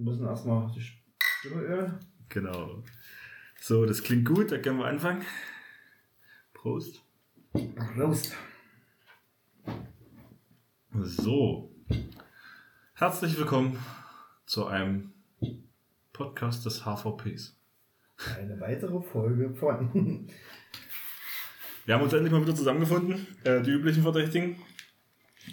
Wir 0.00 0.12
müssen 0.12 0.26
erstmal 0.26 0.72
die 0.72 0.80
Stimme 0.80 1.60
ölen. 1.60 1.98
Genau. 2.30 2.82
So, 3.60 3.84
das 3.84 4.02
klingt 4.02 4.26
gut, 4.26 4.50
da 4.50 4.56
können 4.56 4.78
wir 4.78 4.86
anfangen. 4.86 5.26
Prost. 6.54 7.04
Prost. 7.52 8.34
So. 10.94 11.70
Herzlich 12.94 13.36
willkommen 13.36 13.78
zu 14.46 14.64
einem 14.68 15.12
Podcast 16.14 16.64
des 16.64 16.86
HVPs. 16.86 17.60
Eine 18.38 18.58
weitere 18.58 19.02
Folge 19.02 19.54
von. 19.54 20.30
Wir 21.84 21.94
haben 21.94 22.02
uns 22.02 22.14
endlich 22.14 22.32
mal 22.32 22.40
wieder 22.40 22.54
zusammengefunden. 22.54 23.26
Äh, 23.44 23.60
die 23.60 23.72
üblichen 23.72 24.02
Verdächtigen. 24.02 24.56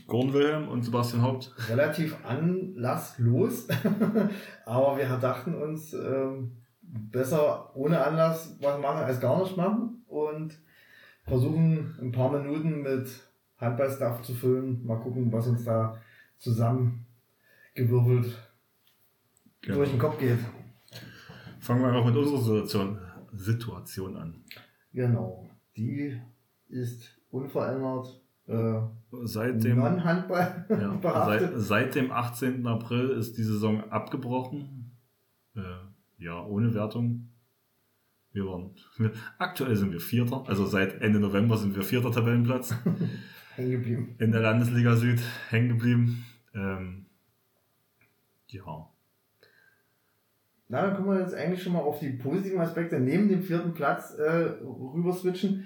Gordon 0.08 0.34
Wilhelm 0.34 0.68
und 0.70 0.84
Sebastian 0.84 1.22
Haupt. 1.22 1.54
Relativ 1.70 2.18
anlasslos, 2.26 3.68
aber 4.66 4.98
wir 4.98 5.08
dachten 5.18 5.54
uns, 5.54 5.94
ähm, 5.94 6.54
besser 6.82 7.76
ohne 7.76 8.04
Anlass 8.04 8.58
was 8.62 8.82
machen 8.82 9.04
als 9.04 9.20
gar 9.20 9.44
nicht 9.44 9.58
machen 9.58 10.04
und 10.08 10.58
versuchen 11.26 11.96
ein 12.02 12.12
paar 12.14 12.32
Minuten 12.32 12.82
mit 12.82 13.10
Handballstuff 13.58 14.22
zu 14.22 14.34
füllen. 14.34 14.86
Mal 14.86 15.00
gucken, 15.00 15.30
was 15.32 15.48
uns 15.48 15.66
da 15.66 15.98
zusammengewirbelt 16.38 18.38
Genau. 19.62 19.78
durch 19.80 19.90
den 19.90 20.00
Kopf 20.00 20.18
geht. 20.20 20.38
Fangen 21.60 21.82
wir 21.82 21.90
einfach 21.90 22.06
mit 22.06 22.16
unserer 22.16 22.42
Situation, 22.42 23.00
Situation 23.34 24.16
an. 24.16 24.44
Genau. 24.94 25.50
Die 25.76 26.18
ist 26.70 27.20
unverändert 27.30 28.22
äh, 28.48 28.82
Seit 29.24 29.64
dem, 29.64 29.78
Non-Handball 29.78 30.66
ja, 30.70 31.26
seit, 31.26 31.52
seit 31.56 31.96
dem 31.96 32.12
18. 32.12 32.68
April 32.68 33.10
ist 33.12 33.38
die 33.38 33.44
Saison 33.44 33.90
abgebrochen. 33.90 34.92
Äh, 35.56 35.62
ja, 36.18 36.44
ohne 36.44 36.74
Wertung. 36.74 37.30
Wir 38.34 38.46
waren, 38.46 38.76
aktuell 39.40 39.76
sind 39.76 39.94
wir 39.94 40.02
Vierter, 40.02 40.44
also 40.48 40.66
seit 40.66 41.02
Ende 41.02 41.20
November 41.20 41.58
sind 41.58 41.76
wir 41.76 41.84
Vierter 41.84 42.12
Tabellenplatz. 42.12 42.76
Hängen 43.56 43.72
geblieben. 43.72 44.16
in 44.20 44.32
der 44.32 44.42
Landesliga 44.42 44.96
Süd 44.96 45.20
hängen 45.50 45.70
geblieben. 45.70 46.24
Ähm, 46.54 47.08
ja, 48.50 48.88
Na, 50.68 50.82
dann 50.82 50.96
können 50.96 51.08
wir 51.08 51.20
jetzt 51.20 51.34
eigentlich 51.34 51.64
schon 51.64 51.74
mal 51.74 51.80
auf 51.80 52.00
die 52.00 52.12
positiven 52.12 52.62
Aspekte 52.62 53.00
neben 53.00 53.30
dem 53.30 53.42
vierten 53.42 53.74
Platz 53.74 54.14
äh, 54.14 54.60
rüber 54.62 55.12
switchen. 55.12 55.66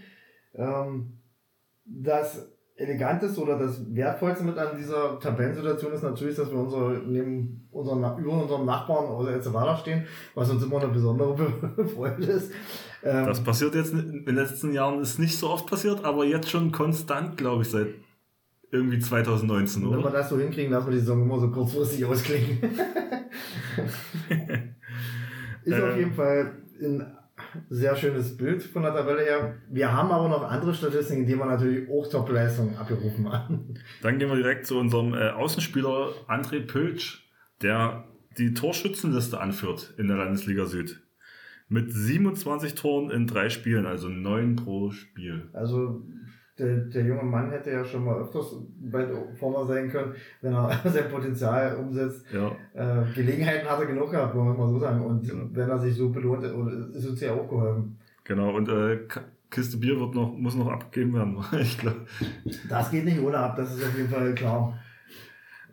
Ähm, 0.54 1.20
das 1.84 2.51
Eleganteste 2.82 3.40
oder 3.42 3.58
das 3.58 3.82
Wertvollste 3.94 4.44
mit 4.44 4.58
an 4.58 4.78
dieser 4.78 5.20
Tabellensituation 5.20 5.94
ist 5.94 6.04
natürlich, 6.04 6.36
dass 6.36 6.50
wir 6.52 6.58
unser, 6.60 6.90
neben 7.06 7.68
unseren, 7.72 8.00
über 8.20 8.42
unserem 8.42 8.66
Nachbarn 8.66 9.06
oder 9.06 9.32
Elzevada 9.34 9.78
stehen, 9.78 10.06
was 10.36 10.50
uns 10.50 10.64
immer 10.64 10.82
eine 10.82 10.92
besondere 10.92 11.34
Be- 11.36 11.86
Freude 11.96 12.24
ist. 12.26 12.52
Ähm, 13.04 13.26
das 13.26 13.44
passiert 13.44 13.76
jetzt 13.76 13.94
in 13.94 14.26
den 14.26 14.36
letzten 14.36 14.74
Jahren, 14.74 15.02
ist 15.02 15.20
nicht 15.20 15.38
so 15.38 15.50
oft 15.50 15.68
passiert, 15.68 16.04
aber 16.06 16.26
jetzt 16.26 16.50
schon 16.50 16.72
konstant, 16.72 17.38
glaube 17.38 17.64
ich, 17.64 17.70
seit 17.70 17.88
irgendwie 18.72 19.00
2019, 19.00 19.84
wenn 19.84 19.90
wir 19.92 19.98
oder? 20.00 20.12
das 20.12 20.30
so 20.30 20.38
hinkriegen, 20.40 20.72
dass 20.72 20.86
wir 20.86 20.92
die 20.94 21.00
Saison 21.00 21.22
immer 21.24 21.40
so 21.40 21.50
kurzfristig 21.50 22.06
ausklingen. 22.06 22.60
ist 25.64 25.74
auf 25.74 25.90
Ähm. 25.94 25.98
jeden 25.98 26.14
Fall 26.14 26.52
ein 26.82 27.18
sehr 27.70 27.96
schönes 27.96 28.38
Bild 28.38 28.64
von 28.64 28.84
der 28.84 28.94
Tabelle 28.94 29.22
her. 29.22 29.56
Wir 29.70 29.92
haben 29.94 30.12
aber 30.12 30.28
noch 30.30 30.44
andere 30.44 30.74
Statistiken, 30.74 31.26
die 31.26 31.36
wir 31.36 31.46
natürlich 31.46 31.90
auch 31.90 32.08
Top-Leistungen 32.10 32.78
abgerufen 32.78 33.32
haben. 33.32 33.76
Dann 34.02 34.20
gehen 34.20 34.30
wir 34.30 34.36
direkt 34.36 34.66
zu 34.66 34.78
unserem 34.78 35.14
äh, 35.14 35.30
Außenspieler 35.30 36.14
André 36.28 36.66
Pöltsch, 36.66 37.30
der 37.62 38.06
die 38.38 38.54
Torschützenliste 38.54 39.40
anführt 39.40 39.94
in 39.98 40.08
der 40.08 40.18
Landesliga 40.18 40.66
Süd. 40.66 41.02
Mit 41.68 41.92
27 41.92 42.76
Toren 42.76 43.12
in 43.12 43.28
drei 43.28 43.50
Spielen, 43.50 43.86
also 43.86 44.10
neun 44.10 44.58
pro 44.58 44.92
Spiel. 44.92 45.50
Also 45.54 46.04
der, 46.60 46.78
der 46.78 47.04
junge 47.04 47.24
Mann 47.24 47.50
hätte 47.50 47.72
ja 47.72 47.84
schon 47.84 48.04
mal 48.06 48.20
öfters 48.22 48.56
weit 48.92 49.10
vorne 49.40 49.66
sein 49.68 49.90
können, 49.90 50.14
wenn 50.42 50.54
er 50.54 50.70
sein 50.86 51.10
Potenzial 51.10 51.76
umsetzt. 51.78 52.26
Ja, 52.34 52.52
Äh, 52.74 53.04
Gelegenheiten 53.16 53.68
hat 53.70 53.80
er 53.80 53.86
genug 53.88 54.12
gehabt, 54.12 54.36
wollen 54.36 54.48
wir 54.48 54.54
mal 54.54 54.70
so 54.70 54.80
sagen. 54.80 55.02
Und 55.02 55.28
Genau. 55.28 55.46
wenn 55.52 55.70
er 55.70 55.80
sich 55.80 55.96
so 55.96 56.10
belohnt, 56.10 56.44
ist 56.44 57.06
uns 57.08 57.22
ja 57.22 57.34
auch 57.34 57.48
geholfen. 57.50 57.98
genau. 58.24 58.56
Und 58.56 58.70
äh, 58.70 59.00
Kiste 59.50 59.78
Bier 59.78 60.00
wird 60.00 60.16
noch, 60.16 60.32
muss 60.38 60.56
noch 60.56 60.70
abgegeben 60.72 61.14
werden, 61.14 61.38
ich 61.62 61.78
glaube. 61.78 62.06
Das 62.70 62.90
geht 62.92 63.04
nicht 63.06 63.20
ohne 63.20 63.38
ab, 63.38 63.56
das 63.58 63.76
ist 63.76 63.84
auf 63.86 63.98
jeden 63.98 64.10
Fall 64.10 64.34
klar. 64.34 64.80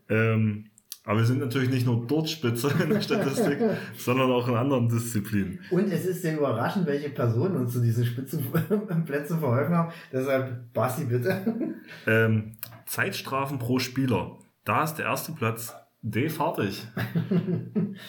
Ähm, 0.08 0.64
aber 1.08 1.20
wir 1.20 1.24
sind 1.26 1.40
natürlich 1.40 1.70
nicht 1.70 1.86
nur 1.86 2.06
dort 2.06 2.28
Spitze 2.28 2.70
in 2.82 2.90
der 2.90 3.00
Statistik, 3.00 3.58
sondern 3.96 4.30
auch 4.30 4.46
in 4.46 4.54
anderen 4.56 4.90
Disziplinen. 4.90 5.58
Und 5.70 5.90
es 5.90 6.04
ist 6.04 6.20
sehr 6.20 6.36
überraschend, 6.36 6.86
welche 6.86 7.08
Personen 7.08 7.56
uns 7.56 7.72
zu 7.72 7.80
diesen 7.80 8.04
Spitzenplätzen 8.04 9.38
verholfen 9.40 9.74
haben. 9.74 9.90
Deshalb, 10.12 10.72
Basti, 10.74 11.04
bitte. 11.04 11.74
Ähm, 12.06 12.56
Zeitstrafen 12.84 13.58
pro 13.58 13.78
Spieler. 13.78 14.38
Da 14.66 14.84
ist 14.84 14.96
der 14.96 15.06
erste 15.06 15.32
Platz 15.32 15.74
D 16.02 16.28
fertig. 16.28 16.86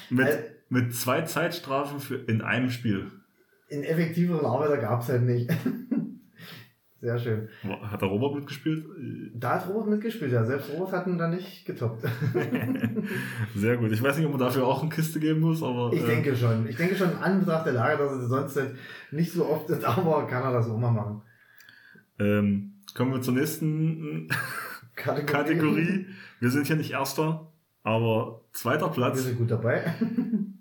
mit, 0.09 0.25
Al- 0.25 0.43
mit 0.67 0.93
zwei 0.93 1.21
Zeitstrafen 1.21 1.99
für 2.01 2.15
in 2.15 2.41
einem 2.41 2.69
Spiel. 2.69 3.09
In 3.69 3.83
effektiveren 3.83 4.45
Arbeiter 4.45 4.77
gab 4.77 5.01
es 5.01 5.07
halt 5.09 5.23
nicht. 5.23 5.49
Sehr 7.01 7.17
schön. 7.17 7.47
Hat 7.81 8.01
der 8.01 8.09
Robert 8.09 8.35
mitgespielt? 8.35 8.85
Da 9.33 9.51
hat 9.55 9.69
Robert 9.69 9.87
mitgespielt, 9.87 10.33
ja. 10.33 10.43
Selbst 10.43 10.69
Robert 10.73 10.91
hat 10.91 11.07
ihn 11.07 11.17
da 11.17 11.29
nicht 11.29 11.65
getoppt. 11.65 12.03
Sehr 13.55 13.77
gut. 13.77 13.91
Ich 13.91 14.03
weiß 14.03 14.17
nicht, 14.17 14.25
ob 14.25 14.31
man 14.33 14.39
dafür 14.41 14.65
auch 14.67 14.81
eine 14.81 14.89
Kiste 14.89 15.19
geben 15.19 15.39
muss, 15.39 15.63
aber 15.63 15.91
Ich 15.93 16.03
äh, 16.03 16.07
denke 16.07 16.35
schon. 16.35 16.67
Ich 16.67 16.75
denke 16.75 16.95
schon 16.95 17.15
an 17.17 17.39
Betracht 17.39 17.65
der 17.65 17.73
Lage, 17.73 18.03
dass 18.03 18.11
er 18.13 18.27
sonst 18.27 18.55
halt 18.57 18.75
nicht 19.11 19.31
so 19.31 19.45
oft 19.45 19.69
ist, 19.69 19.83
aber 19.85 20.27
kann 20.27 20.43
er 20.43 20.51
das 20.51 20.69
auch 20.69 20.77
mal 20.77 20.91
machen. 20.91 21.21
ähm, 22.19 22.73
kommen 22.95 23.13
wir 23.13 23.21
zur 23.21 23.33
nächsten 23.35 24.27
Kategorie. 24.95 25.25
Kategorie. 25.31 26.05
Wir 26.41 26.49
sind 26.49 26.67
hier 26.67 26.75
nicht 26.75 26.91
Erster, 26.91 27.51
aber 27.83 28.41
zweiter 28.51 28.87
Wir 28.87 28.91
Platz. 28.93 29.23
sind 29.23 29.37
gut 29.37 29.51
dabei. 29.51 29.93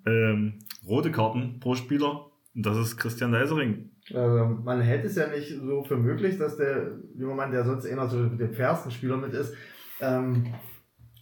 Ähm, 0.07 0.61
rote 0.87 1.11
Karten 1.11 1.59
pro 1.61 1.75
Spieler. 1.75 2.27
Das 2.55 2.77
ist 2.77 2.97
Christian 2.97 3.31
Leisering. 3.33 3.91
Also 4.13 4.47
man 4.65 4.81
hält 4.81 5.05
es 5.05 5.17
ja 5.17 5.29
nicht 5.29 5.49
so 5.61 5.85
für 5.85 5.97
möglich, 5.97 6.39
dass 6.39 6.57
der 6.57 6.93
junge 7.17 7.35
Mann, 7.35 7.51
der 7.53 7.65
sonst 7.65 7.87
einer 7.87 8.09
so 8.09 8.27
der 8.27 8.49
fairsten 8.51 8.91
Spieler 8.91 9.17
mit 9.17 9.33
ist, 9.35 9.55
ähm, 10.01 10.55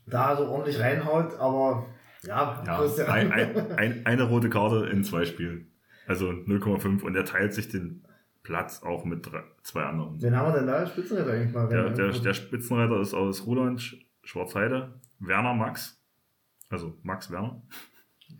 da 0.06 0.36
so 0.36 0.44
ordentlich 0.47 0.78
reinhaut, 0.81 1.34
aber 1.38 1.86
ja, 2.22 2.62
Ja, 2.66 2.81
ein, 3.09 3.32
ein, 3.32 3.72
ein, 3.76 4.06
eine 4.06 4.22
rote 4.22 4.48
Karte 4.48 4.86
in 4.86 5.03
zwei 5.04 5.25
Spielen. 5.25 5.72
Also 6.06 6.28
0,5 6.31 7.03
und 7.03 7.16
er 7.16 7.25
teilt 7.25 7.53
sich 7.53 7.69
den 7.69 8.04
Platz 8.44 8.82
auch 8.84 9.04
mit 9.04 9.26
drei, 9.31 9.42
zwei 9.65 9.82
anderen. 9.82 10.22
Wen 10.22 10.36
haben 10.36 10.53
wir 10.53 10.59
denn 10.59 10.69
da 10.69 10.75
als 10.75 10.91
Spitzenreiter 10.91 11.32
eigentlich 11.32 11.53
mal? 11.53 11.69
Der, 11.69 11.91
der, 11.91 12.12
der 12.12 12.34
Spitzenreiter 12.34 13.00
ist 13.00 13.12
aus 13.12 13.44
Ruland, 13.47 13.81
Sch- 13.81 13.97
Schwarzheide, 14.22 15.00
Werner 15.19 15.54
Max. 15.54 16.00
Also 16.70 16.97
Max 17.03 17.31
Werner. 17.32 17.62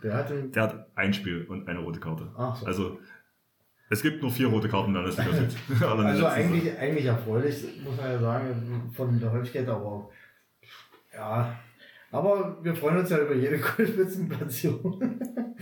Der 0.03 0.15
hat 0.15 0.31
den, 0.31 0.53
Der 0.53 0.63
hat 0.65 0.91
ein 0.95 1.13
Spiel 1.13 1.45
und 1.45 1.69
eine 1.69 1.81
rote 1.81 2.01
Karte. 2.01 2.33
Ach 2.37 2.57
so. 2.57 2.67
Also 2.67 2.99
es 3.89 4.03
gibt 4.03 4.21
nur 4.23 4.31
vier 4.31 4.49
rote 4.49 4.69
Karten 4.69 4.89
in 4.89 4.95
der 4.95 5.03
Landesliga 5.05 5.33
Süd. 5.33 5.57
Also 5.87 6.27
eigentlich, 6.27 6.77
eigentlich 6.79 7.05
erfreulich, 7.07 7.65
muss 7.85 7.97
man 7.97 8.11
ja 8.11 8.19
sagen, 8.19 8.91
von 8.93 9.21
der 9.21 9.33
Häufigkeit, 9.33 9.69
aber 9.69 10.11
ja. 11.15 11.59
Aber 12.11 12.59
wir 12.63 12.75
freuen 12.75 12.99
uns 12.99 13.11
ja 13.11 13.19
über 13.19 13.35
jede 13.35 13.59
Spitzenplatzierung. 13.63 15.01
Saison. 15.01 15.57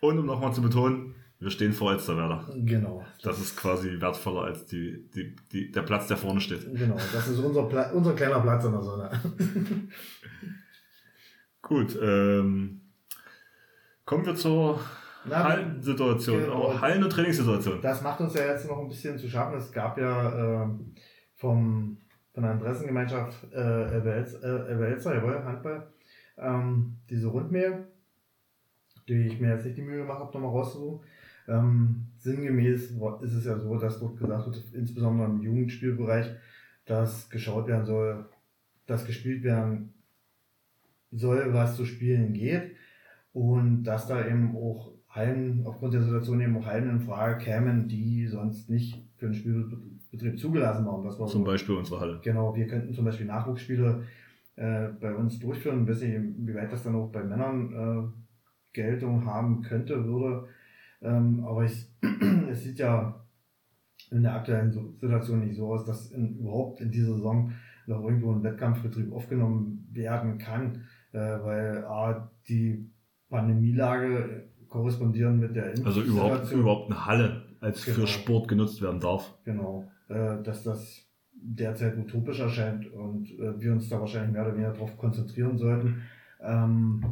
Und 0.00 0.18
um 0.18 0.26
nochmal 0.26 0.52
zu 0.52 0.62
betonen, 0.62 1.14
wir 1.38 1.50
stehen 1.50 1.72
vor 1.72 1.92
Elsterwerder. 1.92 2.48
genau. 2.64 3.04
Das 3.22 3.40
ist 3.40 3.56
quasi 3.56 3.98
wertvoller 4.00 4.42
als 4.42 4.66
die, 4.66 5.08
die, 5.14 5.34
die, 5.52 5.70
der 5.70 5.82
Platz, 5.82 6.06
der 6.06 6.18
vorne 6.18 6.40
steht. 6.40 6.66
Genau, 6.74 6.96
das 6.96 7.28
ist 7.28 7.38
unser, 7.38 7.64
Pla 7.64 7.90
unser 7.92 8.14
kleiner 8.14 8.40
Platz 8.40 8.64
in 8.64 8.72
der 8.72 8.82
Sonne. 8.82 9.10
Gut, 11.62 11.98
ähm, 12.02 12.80
kommen 14.10 14.26
wir 14.26 14.34
zur 14.34 14.80
Na, 15.24 15.44
Hallensituation, 15.44 16.40
genau. 16.40 16.80
Hallen- 16.80 17.04
und 17.04 17.10
Trainingssituation. 17.10 17.80
Das 17.80 18.02
macht 18.02 18.20
uns 18.20 18.34
ja 18.34 18.44
jetzt 18.46 18.66
noch 18.66 18.80
ein 18.80 18.88
bisschen 18.88 19.16
zu 19.16 19.28
schaffen. 19.28 19.56
Es 19.56 19.70
gab 19.70 19.96
ja 19.98 20.64
äh, 20.64 20.68
vom, 21.36 21.96
von 22.34 22.42
der 22.42 22.54
Interessengemeinschaft 22.54 23.52
äh, 23.52 23.56
äh, 23.56 23.94
Elbe-Elster, 23.94 25.14
jawohl, 25.14 25.44
Handball, 25.44 25.92
ähm, 26.38 26.96
diese 27.08 27.28
Rundmail, 27.28 27.86
die 29.06 29.28
ich 29.28 29.40
mir 29.40 29.50
jetzt 29.50 29.64
nicht 29.64 29.78
die 29.78 29.82
Mühe 29.82 29.98
gemacht 29.98 30.18
habe, 30.18 30.32
nochmal 30.32 30.50
rauszusuchen. 30.50 31.06
Ähm, 31.46 32.06
sinngemäß 32.16 32.90
ist 33.20 33.34
es 33.34 33.44
ja 33.44 33.56
so, 33.60 33.78
dass 33.78 34.00
dort 34.00 34.18
gesagt 34.18 34.46
wird, 34.46 34.74
insbesondere 34.74 35.28
im 35.28 35.40
Jugendspielbereich, 35.40 36.26
dass 36.84 37.30
geschaut 37.30 37.68
werden 37.68 37.84
soll, 37.84 38.28
dass 38.86 39.06
gespielt 39.06 39.44
werden 39.44 39.94
soll, 41.12 41.54
was 41.54 41.76
zu 41.76 41.84
spielen 41.84 42.32
geht. 42.32 42.74
Und 43.32 43.84
dass 43.84 44.06
da 44.06 44.26
eben 44.26 44.56
auch 44.56 44.92
Hallen, 45.08 45.62
aufgrund 45.66 45.94
der 45.94 46.02
Situation 46.02 46.40
eben 46.40 46.56
auch 46.56 46.66
Hallen 46.66 46.88
in 46.88 47.00
Frage 47.00 47.44
kämen, 47.44 47.88
die 47.88 48.26
sonst 48.26 48.70
nicht 48.70 49.04
für 49.16 49.26
den 49.26 49.34
Spielbetrieb 49.34 50.38
zugelassen 50.38 50.86
waren. 50.86 51.04
Das 51.04 51.18
war 51.18 51.26
Zum 51.26 51.42
so, 51.42 51.46
Beispiel 51.46 51.74
unsere 51.74 52.00
Halle. 52.00 52.20
Genau, 52.22 52.54
wir 52.54 52.66
könnten 52.66 52.94
zum 52.94 53.04
Beispiel 53.04 53.26
Nachwuchsspiele 53.26 54.04
äh, 54.56 54.88
bei 55.00 55.14
uns 55.14 55.38
durchführen. 55.38 55.82
Ich 55.82 55.88
weiß 55.88 56.02
nicht, 56.02 56.16
wie 56.38 56.54
weit 56.54 56.72
das 56.72 56.84
dann 56.84 56.94
auch 56.94 57.10
bei 57.10 57.24
Männern 57.24 58.14
Geltung 58.72 59.24
haben 59.26 59.62
könnte, 59.62 60.04
würde. 60.04 60.48
Ähm, 61.02 61.44
aber 61.44 61.64
ich, 61.64 61.88
es 62.50 62.62
sieht 62.62 62.78
ja 62.78 63.24
in 64.10 64.22
der 64.22 64.34
aktuellen 64.34 64.72
Situation 64.98 65.40
nicht 65.40 65.56
so 65.56 65.72
aus, 65.72 65.84
dass 65.84 66.10
in, 66.10 66.38
überhaupt 66.38 66.80
in 66.80 66.90
dieser 66.90 67.14
Saison 67.14 67.52
noch 67.86 68.02
irgendwo 68.04 68.32
ein 68.32 68.42
Wettkampfbetrieb 68.42 69.12
aufgenommen 69.12 69.88
werden 69.92 70.38
kann, 70.38 70.84
äh, 71.12 71.18
weil 71.18 71.84
A, 71.84 72.30
die 72.48 72.89
Pandemielage 73.30 74.50
korrespondieren 74.68 75.38
mit 75.38 75.56
der 75.56 75.72
Also 75.84 76.02
überhaupt, 76.02 76.52
überhaupt 76.52 76.90
eine 76.90 77.06
Halle 77.06 77.42
als 77.60 77.84
genau. 77.84 78.00
für 78.00 78.06
Sport 78.06 78.48
genutzt 78.48 78.82
werden 78.82 79.00
darf. 79.00 79.34
Genau, 79.44 79.90
äh, 80.08 80.42
dass 80.42 80.62
das 80.62 81.06
derzeit 81.32 81.96
utopisch 81.96 82.40
erscheint 82.40 82.92
und 82.92 83.30
äh, 83.38 83.58
wir 83.60 83.72
uns 83.72 83.88
da 83.88 83.98
wahrscheinlich 84.00 84.32
mehr 84.32 84.42
oder 84.42 84.54
weniger 84.54 84.72
darauf 84.72 84.96
konzentrieren 84.98 85.56
sollten, 85.56 86.02
ähm, 86.42 87.04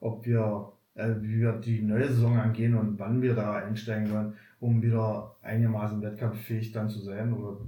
ob 0.00 0.26
wir, 0.26 0.72
äh, 0.94 1.14
wie 1.20 1.40
wir 1.40 1.52
die 1.52 1.82
neue 1.82 2.08
Saison 2.08 2.36
angehen 2.36 2.74
und 2.74 2.98
wann 2.98 3.22
wir 3.22 3.34
da 3.34 3.54
einsteigen 3.54 4.10
wollen, 4.10 4.34
um 4.58 4.82
wieder 4.82 5.36
einigermaßen 5.42 6.02
wettkampffähig 6.02 6.72
dann 6.72 6.88
zu 6.88 7.00
sein 7.00 7.32
oder 7.32 7.58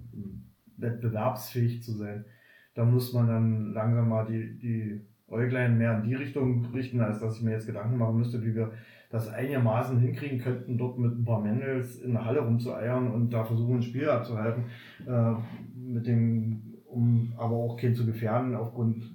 wettbewerbsfähig 0.76 1.82
zu 1.82 1.92
sein. 1.92 2.24
Da 2.74 2.84
muss 2.84 3.12
man 3.12 3.28
dann 3.28 3.72
langsam 3.72 4.08
mal 4.08 4.26
die, 4.26 4.58
die 4.58 5.00
Äuglein 5.32 5.78
mehr 5.78 5.98
in 5.98 6.04
die 6.04 6.14
Richtung 6.14 6.66
richten, 6.74 7.00
als 7.00 7.20
dass 7.20 7.36
ich 7.36 7.42
mir 7.42 7.52
jetzt 7.52 7.66
Gedanken 7.66 7.98
machen 7.98 8.16
müsste, 8.16 8.44
wie 8.44 8.54
wir 8.54 8.72
das 9.10 9.28
einigermaßen 9.28 9.98
hinkriegen 9.98 10.38
könnten, 10.38 10.78
dort 10.78 10.98
mit 10.98 11.12
ein 11.12 11.24
paar 11.24 11.40
Männels 11.40 12.00
in 12.00 12.12
der 12.12 12.24
Halle 12.24 12.40
rumzueiern 12.40 13.10
und 13.10 13.30
da 13.30 13.44
versuchen, 13.44 13.76
ein 13.76 13.82
Spiel 13.82 14.08
abzuhalten, 14.08 14.64
äh, 15.06 15.34
mit 15.76 16.06
dem, 16.06 16.78
um 16.86 17.34
aber 17.36 17.56
auch 17.56 17.76
keinen 17.76 17.94
zu 17.94 18.06
gefährden 18.06 18.54
aufgrund 18.54 19.14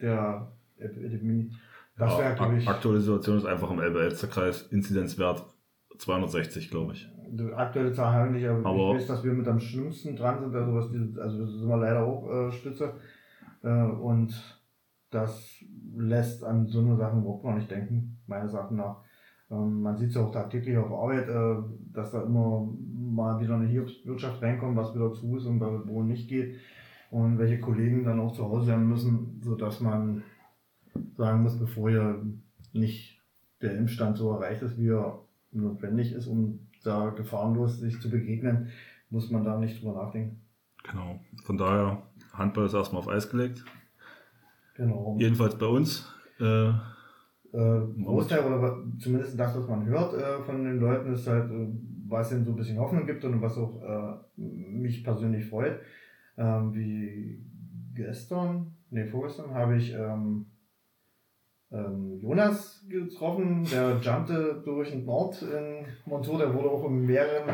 der 0.00 0.52
Epidemie. 0.78 1.52
Das 1.96 2.12
ja, 2.12 2.18
wäre, 2.18 2.34
glaube 2.34 2.58
ich. 2.58 2.68
Aktuelle 2.68 3.00
Situation 3.00 3.38
ist 3.38 3.46
einfach 3.46 3.70
im 3.70 3.78
Elbe-Elster-Kreis 3.78 4.62
Inzidenzwert 4.70 5.44
260, 5.98 6.70
glaube 6.70 6.94
ich. 6.94 7.08
Die 7.30 7.52
aktuelle 7.52 7.92
Zahl 7.92 8.12
haben 8.12 8.32
wir 8.32 8.40
nicht, 8.40 8.48
aber, 8.48 8.68
aber, 8.68 8.90
ich 8.90 9.02
weiß, 9.02 9.06
dass 9.06 9.24
wir 9.24 9.32
mit 9.32 9.46
am 9.46 9.60
schlimmsten 9.60 10.16
dran 10.16 10.40
sind, 10.40 10.54
also 10.54 10.74
was 10.74 10.90
die, 10.90 11.20
also 11.20 11.46
sind 11.46 11.68
wir 11.68 11.76
leider 11.76 12.04
auch 12.04 12.48
äh, 12.48 12.52
Stütze. 12.52 12.94
Äh, 13.62 13.68
und 13.68 14.34
das 15.10 15.64
lässt 15.96 16.44
an 16.44 16.66
so 16.66 16.80
eine 16.80 16.96
Sachen 16.96 17.20
überhaupt 17.20 17.44
noch 17.44 17.54
nicht 17.54 17.70
denken, 17.70 18.18
meines 18.26 18.52
Erachtens 18.52 18.78
nach. 18.78 19.02
Ähm, 19.50 19.82
man 19.82 19.96
sieht 19.96 20.10
es 20.10 20.14
ja 20.14 20.22
auch 20.22 20.32
tagtäglich 20.32 20.76
auf 20.76 20.92
Arbeit, 20.92 21.28
äh, 21.28 21.56
dass 21.92 22.12
da 22.12 22.22
immer 22.22 22.68
mal 22.92 23.40
wieder 23.40 23.54
eine 23.54 23.66
Hiobswirtschaft 23.66 24.42
reinkommt, 24.42 24.76
was 24.76 24.94
wieder 24.94 25.12
zu 25.12 25.36
ist 25.36 25.46
und 25.46 25.60
wo 25.60 26.02
nicht 26.02 26.28
geht. 26.28 26.56
Und 27.10 27.38
welche 27.38 27.60
Kollegen 27.60 28.04
dann 28.04 28.20
auch 28.20 28.32
zu 28.32 28.44
Hause 28.44 28.66
sein 28.66 28.86
müssen, 28.86 29.40
sodass 29.42 29.80
man 29.80 30.22
sagen 31.16 31.42
muss, 31.42 31.58
bevor 31.58 31.88
hier 31.88 32.22
nicht 32.74 33.18
der 33.62 33.76
Impfstand 33.76 34.18
so 34.18 34.32
erreicht 34.32 34.60
ist, 34.62 34.78
wie 34.78 34.90
er 34.90 35.20
notwendig 35.52 36.12
ist, 36.12 36.26
um 36.26 36.68
da 36.84 37.08
gefahrenlos 37.10 37.78
sich 37.78 37.98
zu 38.00 38.10
begegnen, 38.10 38.68
muss 39.08 39.30
man 39.30 39.42
da 39.42 39.58
nicht 39.58 39.80
drüber 39.82 40.04
nachdenken. 40.04 40.42
Genau. 40.84 41.18
Von 41.44 41.56
daher, 41.56 42.02
Handball 42.34 42.66
ist 42.66 42.74
erstmal 42.74 43.00
auf 43.00 43.08
Eis 43.08 43.30
gelegt. 43.30 43.64
Genau. 44.78 45.16
Jedenfalls 45.18 45.58
bei 45.58 45.66
uns. 45.66 46.08
Äh, 46.40 46.68
äh, 46.68 47.80
Großteil 48.04 48.44
oder 48.44 48.78
zumindest 48.98 49.38
das, 49.38 49.56
was 49.56 49.68
man 49.68 49.84
hört 49.86 50.14
äh, 50.14 50.42
von 50.44 50.64
den 50.64 50.78
Leuten, 50.78 51.12
ist 51.12 51.26
halt, 51.26 51.50
äh, 51.50 51.66
was 52.06 52.30
ihnen 52.30 52.44
so 52.44 52.52
ein 52.52 52.56
bisschen 52.56 52.78
Hoffnung 52.78 53.04
gibt 53.04 53.24
und 53.24 53.42
was 53.42 53.58
auch 53.58 53.82
äh, 53.82 54.40
mich 54.40 55.02
persönlich 55.02 55.46
freut. 55.46 55.80
Ähm, 56.36 56.72
wie 56.72 57.44
gestern, 57.94 58.76
nee, 58.90 59.06
vorgestern 59.06 59.52
habe 59.52 59.76
ich 59.76 59.92
ähm, 59.92 60.46
ähm, 61.72 62.20
Jonas 62.20 62.86
getroffen, 62.88 63.64
der 63.64 63.98
jumpte 64.00 64.62
durch 64.64 64.90
den 64.90 65.04
Nord 65.04 65.42
in 65.42 65.86
Montour, 66.06 66.38
der 66.38 66.54
wurde 66.54 66.70
auch 66.70 66.84
in 66.86 67.04
mehreren 67.04 67.52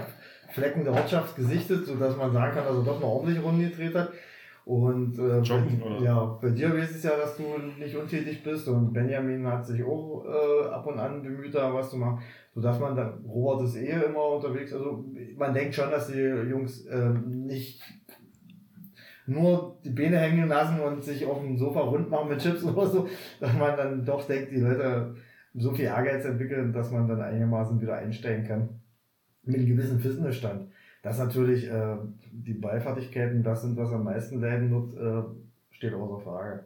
Flecken 0.50 0.84
der 0.84 0.92
Ortschaft 0.92 1.36
gesichtet, 1.36 1.86
sodass 1.86 2.16
man 2.18 2.32
sagen 2.32 2.54
kann, 2.54 2.66
dass 2.66 2.76
er 2.76 2.84
doch 2.84 2.96
eine 2.96 3.06
ordentliche 3.06 3.40
Runde 3.40 3.70
gedreht 3.70 3.94
hat. 3.94 4.10
Und 4.64 5.18
äh, 5.18 5.40
Joggen, 5.40 5.78
bei, 5.78 6.04
ja, 6.04 6.24
bei 6.40 6.48
dir 6.50 6.74
weiß 6.74 6.96
es 6.96 7.02
ja, 7.02 7.16
dass 7.18 7.36
du 7.36 7.42
nicht 7.78 7.94
untätig 7.94 8.42
bist 8.42 8.66
und 8.66 8.94
Benjamin 8.94 9.46
hat 9.46 9.66
sich 9.66 9.84
auch 9.84 10.24
äh, 10.24 10.68
ab 10.68 10.86
und 10.86 10.98
an 10.98 11.22
bemüht, 11.22 11.54
da 11.54 11.72
was 11.74 11.90
zu 11.90 11.98
machen, 11.98 12.22
sodass 12.54 12.80
man 12.80 12.96
da, 12.96 13.18
Robert 13.28 13.66
ist 13.66 13.76
eh 13.76 13.90
immer 13.90 14.26
unterwegs, 14.36 14.72
also 14.72 15.04
man 15.36 15.52
denkt 15.52 15.74
schon, 15.74 15.90
dass 15.90 16.06
die 16.06 16.18
Jungs 16.18 16.86
äh, 16.86 17.10
nicht 17.10 17.82
nur 19.26 19.78
die 19.84 19.90
Beine 19.90 20.18
hängen 20.18 20.48
lassen 20.48 20.80
und 20.80 21.04
sich 21.04 21.26
auf 21.26 21.40
dem 21.40 21.58
Sofa 21.58 21.80
rund 21.80 22.08
machen 22.08 22.30
mit 22.30 22.40
Chips 22.40 22.64
oder 22.64 22.86
so, 22.86 23.06
dass 23.40 23.52
man 23.58 23.76
dann 23.76 24.02
doch 24.02 24.26
denkt, 24.26 24.50
die 24.50 24.60
Leute 24.60 25.14
so 25.54 25.72
viel 25.72 25.86
Ehrgeiz 25.86 26.24
entwickeln, 26.24 26.72
dass 26.72 26.90
man 26.90 27.06
dann 27.06 27.20
einigermaßen 27.20 27.80
wieder 27.82 27.96
einsteigen 27.96 28.46
kann. 28.46 28.80
Mit 29.42 29.56
einem 29.56 29.66
gewissen 29.66 30.00
Fitnessstand 30.00 30.68
dass 31.04 31.18
natürlich 31.18 31.70
äh, 31.70 31.98
die 32.32 32.54
Ballfertigkeiten 32.54 33.42
das 33.42 33.60
sind, 33.60 33.76
was 33.76 33.92
am 33.92 34.04
meisten 34.04 34.40
leiden 34.40 34.70
wird, 34.70 34.94
äh, 34.94 35.28
steht 35.70 35.92
außer 35.92 36.24
Frage. 36.24 36.64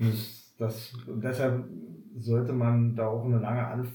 Und 0.00 0.12
das, 0.58 0.92
deshalb 1.06 1.64
sollte 2.18 2.52
man 2.52 2.96
da 2.96 3.06
auch 3.06 3.24
eine 3.24 3.38
lange 3.38 3.64
Anf 3.64 3.88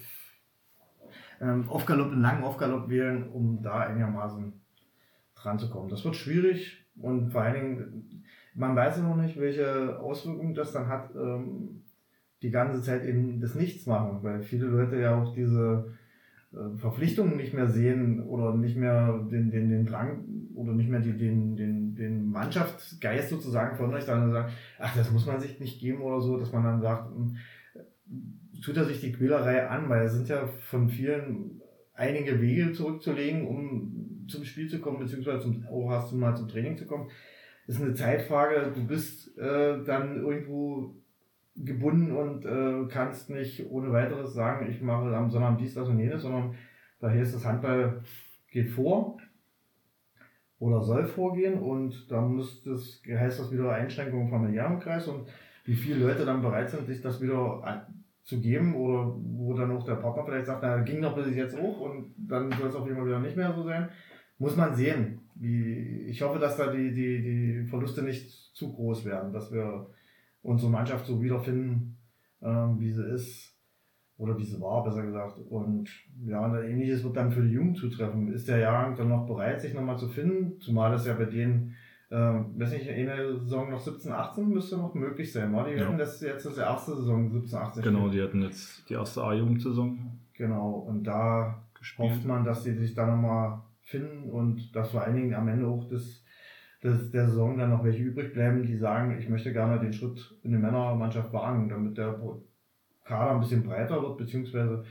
ähm, 1.42 1.68
Aufgalopp, 1.68 2.14
einen 2.14 2.22
langen 2.22 2.44
Aufgalopp 2.44 2.88
wählen, 2.88 3.30
um 3.32 3.62
da 3.62 3.82
einigermaßen 3.82 4.54
dran 5.36 5.60
zu 5.60 5.70
kommen. 5.70 5.90
Das 5.90 6.06
wird 6.06 6.16
schwierig 6.16 6.86
und 6.96 7.32
vor 7.32 7.42
allen 7.42 7.54
Dingen, 7.56 8.24
man 8.54 8.78
weiß 8.78 8.98
ja 8.98 9.04
noch 9.04 9.18
nicht, 9.18 9.38
welche 9.38 10.00
Auswirkungen 10.00 10.54
das 10.54 10.72
dann 10.72 10.88
hat, 10.88 11.14
ähm, 11.16 11.84
die 12.42 12.52
ganze 12.52 12.82
Zeit 12.82 13.04
eben 13.04 13.42
das 13.42 13.56
Nichts 13.56 13.86
machen, 13.88 14.20
weil 14.22 14.42
viele 14.42 14.68
Leute 14.68 15.02
ja 15.02 15.22
auch 15.22 15.34
diese 15.34 15.98
Verpflichtungen 16.78 17.38
nicht 17.38 17.54
mehr 17.54 17.68
sehen 17.68 18.24
oder 18.24 18.54
nicht 18.54 18.76
mehr 18.76 19.26
den, 19.32 19.52
den, 19.52 19.70
den 19.70 19.86
Drang 19.86 20.26
oder 20.54 20.74
nicht 20.74 20.90
mehr 20.90 21.00
die, 21.00 21.18
den, 21.18 21.56
den, 21.56 21.96
den 21.96 22.30
Mannschaftsgeist 22.30 23.30
sozusagen 23.30 23.78
von 23.78 23.94
euch, 23.94 24.06
dann 24.06 24.32
sagt, 24.32 24.52
ach, 24.78 24.96
das 24.96 25.12
muss 25.12 25.26
man 25.26 25.40
sich 25.40 25.60
nicht 25.62 25.80
geben 25.80 26.02
oder 26.02 26.20
so, 26.20 26.38
dass 26.38 26.52
man 26.52 26.64
dann 26.64 26.82
sagt, 26.82 27.10
hm, 27.16 27.38
tut 28.62 28.76
er 28.76 28.84
sich 28.84 29.00
die 29.00 29.14
Quälerei 29.14 29.68
an, 29.68 29.88
weil 29.88 30.06
es 30.06 30.14
sind 30.14 30.28
ja 30.28 30.46
von 30.46 30.90
vielen 30.90 31.62
einige 31.94 32.42
Wege 32.42 32.74
zurückzulegen, 32.74 33.48
um 33.48 34.26
zum 34.28 34.44
Spiel 34.44 34.68
zu 34.70 34.80
kommen, 34.80 35.00
beziehungsweise 35.00 35.42
zum, 35.42 35.66
auch 35.68 35.90
hast 35.90 36.12
du 36.12 36.18
mal 36.18 36.36
zum 36.36 36.50
Training 36.50 36.78
zu 36.78 36.86
kommen. 36.86 37.10
Das 37.66 37.78
ist 37.78 37.82
eine 37.82 37.94
Zeitfrage, 37.94 38.72
du 38.76 38.86
bist 38.86 39.38
äh, 39.38 39.84
dann 39.86 40.18
irgendwo 40.18 41.01
gebunden 41.56 42.12
und 42.12 42.46
äh, 42.46 42.88
kannst 42.90 43.30
nicht 43.30 43.70
ohne 43.70 43.92
weiteres 43.92 44.34
sagen, 44.34 44.70
ich 44.70 44.82
mache 44.82 45.16
am 45.16 45.30
Sonntag 45.30 45.58
dies, 45.58 45.74
das 45.74 45.88
und 45.88 46.00
jenes, 46.00 46.22
sondern 46.22 46.56
daher 47.00 47.22
ist 47.22 47.36
das 47.36 47.46
Handball 47.46 48.02
geht 48.50 48.70
vor 48.70 49.18
oder 50.60 50.82
soll 50.82 51.06
vorgehen 51.06 51.60
und 51.60 52.12
da 52.12 52.22
muss 52.22 52.64
das, 52.64 53.02
heißt 53.08 53.40
das 53.40 53.52
wieder 53.52 53.72
Einschränkungen 53.72 54.30
vom 54.30 54.40
familiären 54.40 54.80
Kreis 54.80 55.08
und 55.08 55.28
wie 55.66 55.76
viele 55.76 56.06
Leute 56.06 56.26
dann 56.26 56.42
bereit 56.42 56.70
sind, 56.70 56.88
sich 56.88 57.02
das 57.02 57.22
wieder 57.22 57.88
zu 58.24 58.40
geben 58.40 58.76
oder 58.76 59.16
wo 59.16 59.54
dann 59.54 59.72
auch 59.72 59.86
der 59.86 59.96
Partner 59.96 60.24
vielleicht 60.24 60.46
sagt, 60.46 60.62
na, 60.64 60.80
ging 60.82 61.02
doch 61.02 61.16
bis 61.16 61.36
jetzt 61.36 61.58
auch 61.58 61.80
und 61.80 62.14
dann 62.18 62.52
soll 62.52 62.70
es 62.70 62.76
jeden 62.86 62.96
Fall 62.96 63.08
wieder 63.08 63.20
nicht 63.20 63.36
mehr 63.36 63.54
so 63.54 63.64
sein, 63.64 63.90
muss 64.38 64.56
man 64.56 64.76
sehen. 64.76 65.20
Wie, 65.36 66.06
ich 66.08 66.22
hoffe, 66.22 66.40
dass 66.40 66.58
da 66.58 66.72
die, 66.72 66.94
die, 66.94 67.22
die 67.22 67.68
Verluste 67.68 68.04
nicht 68.04 68.30
zu 68.54 68.72
groß 68.72 69.06
werden, 69.06 69.34
dass 69.34 69.52
wir 69.52 69.88
unsere 70.42 70.72
Mannschaft 70.72 71.06
so 71.06 71.22
wiederfinden, 71.22 71.98
ähm, 72.42 72.80
wie 72.80 72.92
sie 72.92 73.04
ist. 73.04 73.52
Oder 74.18 74.38
wie 74.38 74.46
sie 74.46 74.62
war, 74.62 74.84
besser 74.84 75.04
gesagt. 75.04 75.40
Und 75.50 75.90
ja, 76.28 76.46
und 76.46 76.56
ähnliches 76.56 77.04
wird 77.04 77.18
dann 77.18 77.32
für 77.32 77.42
die 77.42 77.54
Jugend 77.54 77.78
zutreffen. 77.78 78.32
Ist 78.32 78.48
der 78.48 78.60
Jahrgang 78.60 78.96
dann 78.96 79.10
noch 79.10 79.26
bereit, 79.26 79.62
sich 79.62 79.74
nochmal 79.74 79.98
zu 79.98 80.10
finden? 80.10 80.62
Zumal 80.62 80.92
das 80.92 81.08
ja 81.08 81.14
bei 81.14 81.26
denen, 81.26 81.76
äh, 82.12 82.16
weiß 82.16 82.74
nicht, 82.74 82.88
eine 82.88 83.40
Saison 83.40 83.72
noch 83.72 83.80
17, 83.80 84.12
18 84.12 84.48
müsste 84.48 84.78
noch 84.78 84.94
möglich 84.94 85.32
sein, 85.34 85.52
war? 85.54 85.68
Die 85.68 85.74
ja. 85.74 85.88
hatten 85.88 85.98
das 85.98 86.22
jetzt 86.22 86.46
das 86.46 86.58
erste 86.60 86.96
Saison 86.98 87.32
17, 87.32 87.58
18. 87.58 87.84
Genau, 87.84 88.10
die 88.10 88.22
hatten 88.22 88.44
jetzt 88.44 88.88
die 88.90 88.94
erste 88.94 89.24
A-Jugendsaison. 89.24 89.98
Genau, 90.36 90.72
und 90.72 91.04
da 91.04 91.64
gespielt. 91.74 92.12
hofft 92.12 92.26
man, 92.26 92.46
dass 92.46 92.64
sie 92.64 92.76
sich 92.76 92.94
da 92.94 93.08
nochmal 93.08 93.62
finden 93.82 94.30
und 94.30 94.76
dass 94.76 94.92
vor 94.92 95.02
allen 95.02 95.16
Dingen 95.16 95.34
am 95.34 95.48
Ende 95.48 95.66
auch 95.66 95.88
das 95.90 96.24
dass 96.82 97.12
der 97.12 97.28
Saison 97.28 97.58
dann 97.58 97.70
noch 97.70 97.84
welche 97.84 98.04
übrig 98.04 98.34
bleiben, 98.34 98.64
die 98.64 98.78
sagen, 98.78 99.18
ich 99.20 99.30
möchte 99.30 99.54
gerne 99.54 99.80
den 99.80 99.94
Schritt 99.94 100.36
in 100.44 100.52
die 100.52 100.58
Männermannschaft 100.58 101.32
wagen, 101.32 101.70
damit 101.70 101.98
der 101.98 102.20
Kader 103.06 103.32
ein 103.32 103.40
bisschen 103.40 103.64
breiter 103.64 104.02
wird, 104.02 104.18
beziehungsweise 104.18 104.84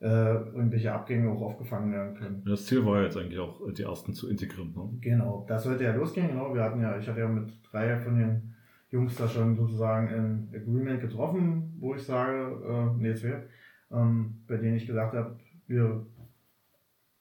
äh, 0.00 0.06
irgendwelche 0.06 0.92
Abgänge 0.92 1.30
auch 1.30 1.42
aufgefangen 1.42 1.92
werden 1.92 2.14
können. 2.14 2.42
Das 2.46 2.64
Ziel 2.66 2.84
war 2.84 3.02
jetzt 3.02 3.16
eigentlich 3.16 3.38
auch, 3.38 3.60
die 3.72 3.82
ersten 3.82 4.14
zu 4.14 4.30
integrieren. 4.30 4.72
Ne? 4.74 4.98
Genau, 5.00 5.44
das 5.48 5.64
sollte 5.64 5.84
ja 5.84 5.94
losgehen. 5.94 6.28
Genau, 6.28 6.54
wir 6.54 6.62
hatten 6.62 6.80
ja, 6.80 6.98
ich 6.98 7.06
hatte 7.06 7.20
ja 7.20 7.28
mit 7.28 7.52
drei 7.70 7.96
von 7.96 8.18
den 8.18 8.54
Jungs 8.90 9.16
da 9.16 9.28
schon 9.28 9.56
sozusagen 9.56 10.08
ein 10.08 10.48
Agreement 10.54 11.00
getroffen, 11.00 11.74
wo 11.80 11.94
ich 11.94 12.02
sage, 12.02 12.62
äh, 12.66 13.02
nee, 13.02 13.14
zwei, 13.14 13.42
ähm, 13.90 14.42
bei 14.46 14.56
denen 14.56 14.76
ich 14.76 14.86
gesagt 14.86 15.14
habe, 15.14 15.36
wir 15.66 16.06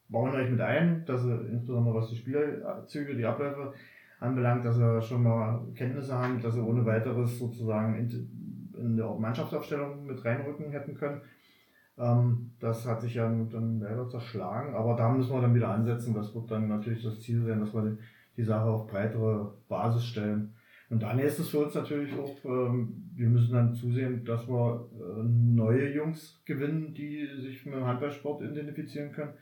bauen 0.08 0.36
euch 0.36 0.50
mit 0.50 0.62
ein, 0.62 1.04
dass 1.06 1.26
insbesondere 1.26 1.96
was 1.96 2.10
die 2.10 2.18
Spielzüge, 2.18 3.16
die 3.16 3.26
Abläufe 3.26 3.74
anbelangt, 4.20 4.66
dass 4.66 4.80
wir 4.80 5.02
schon 5.02 5.24
mal 5.24 5.62
Kenntnisse 5.76 6.14
haben, 6.14 6.42
dass 6.42 6.54
sie 6.54 6.62
ohne 6.62 6.86
weiteres 6.86 7.38
sozusagen 7.38 7.96
in, 7.96 8.74
in 8.78 8.98
der 8.98 9.14
Mannschaftsaufstellung 9.14 10.06
mit 10.06 10.24
reinrücken 10.24 10.72
hätten 10.72 10.96
können. 10.96 11.22
Ähm, 11.98 12.52
das 12.60 12.86
hat 12.86 13.02
sich 13.02 13.16
ja 13.16 13.30
dann 13.30 13.80
leider 13.80 14.08
zerschlagen, 14.08 14.76
aber 14.76 14.96
da 14.96 15.10
müssen 15.10 15.34
wir 15.34 15.42
dann 15.42 15.56
wieder 15.56 15.70
ansetzen. 15.70 16.14
Das 16.14 16.34
wird 16.34 16.52
dann 16.52 16.68
natürlich 16.68 17.04
das 17.04 17.20
Ziel 17.22 17.44
sein, 17.44 17.60
dass 17.60 17.74
wir 17.74 17.98
die 18.38 18.44
Sache 18.44 18.66
auf 18.66 18.88
breitere 18.88 19.54
Basis 19.68 20.06
stellen. 20.06 20.54
Und 20.90 21.02
dann 21.02 21.18
ist 21.20 21.40
es 21.40 21.50
für 21.50 21.66
uns 21.66 21.74
natürlich 21.74 22.14
auch, 22.14 22.46
ähm, 22.46 23.10
wir 23.16 23.28
müssen 23.28 23.54
dann 23.54 23.74
zusehen, 23.74 24.24
dass 24.24 24.48
wir 24.48 24.88
äh, 24.94 25.24
neue 25.24 25.92
Jungs 25.94 26.42
gewinnen, 26.46 26.94
die 26.94 27.28
sich 27.42 27.66
mit 27.66 27.76
dem 27.76 27.86
Handballsport 27.86 28.42
identifizieren 28.44 29.12
können. 29.12 29.34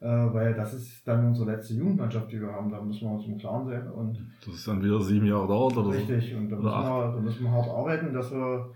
Äh, 0.00 0.06
weil 0.06 0.54
das 0.54 0.72
ist 0.72 1.06
dann 1.06 1.26
unsere 1.26 1.52
letzte 1.52 1.74
Jugendmannschaft, 1.74 2.32
die 2.32 2.40
wir 2.40 2.50
haben. 2.50 2.70
Da 2.70 2.80
müssen 2.80 3.06
wir 3.06 3.12
uns 3.16 3.26
im 3.26 3.36
Klaren 3.36 3.66
sein. 3.66 3.86
Und 3.90 4.18
das 4.44 4.54
ist 4.54 4.66
dann 4.66 4.82
wieder 4.82 5.00
sieben 5.00 5.26
Jahre 5.26 5.46
dauert 5.46 5.76
oder 5.76 5.90
Richtig, 5.90 6.34
und 6.34 6.48
da 6.48 6.56
müssen, 6.56 6.70
wir, 6.70 7.12
da 7.14 7.20
müssen 7.20 7.44
wir 7.44 7.50
hart 7.50 7.68
arbeiten, 7.68 8.14
dass 8.14 8.32
wir 8.32 8.72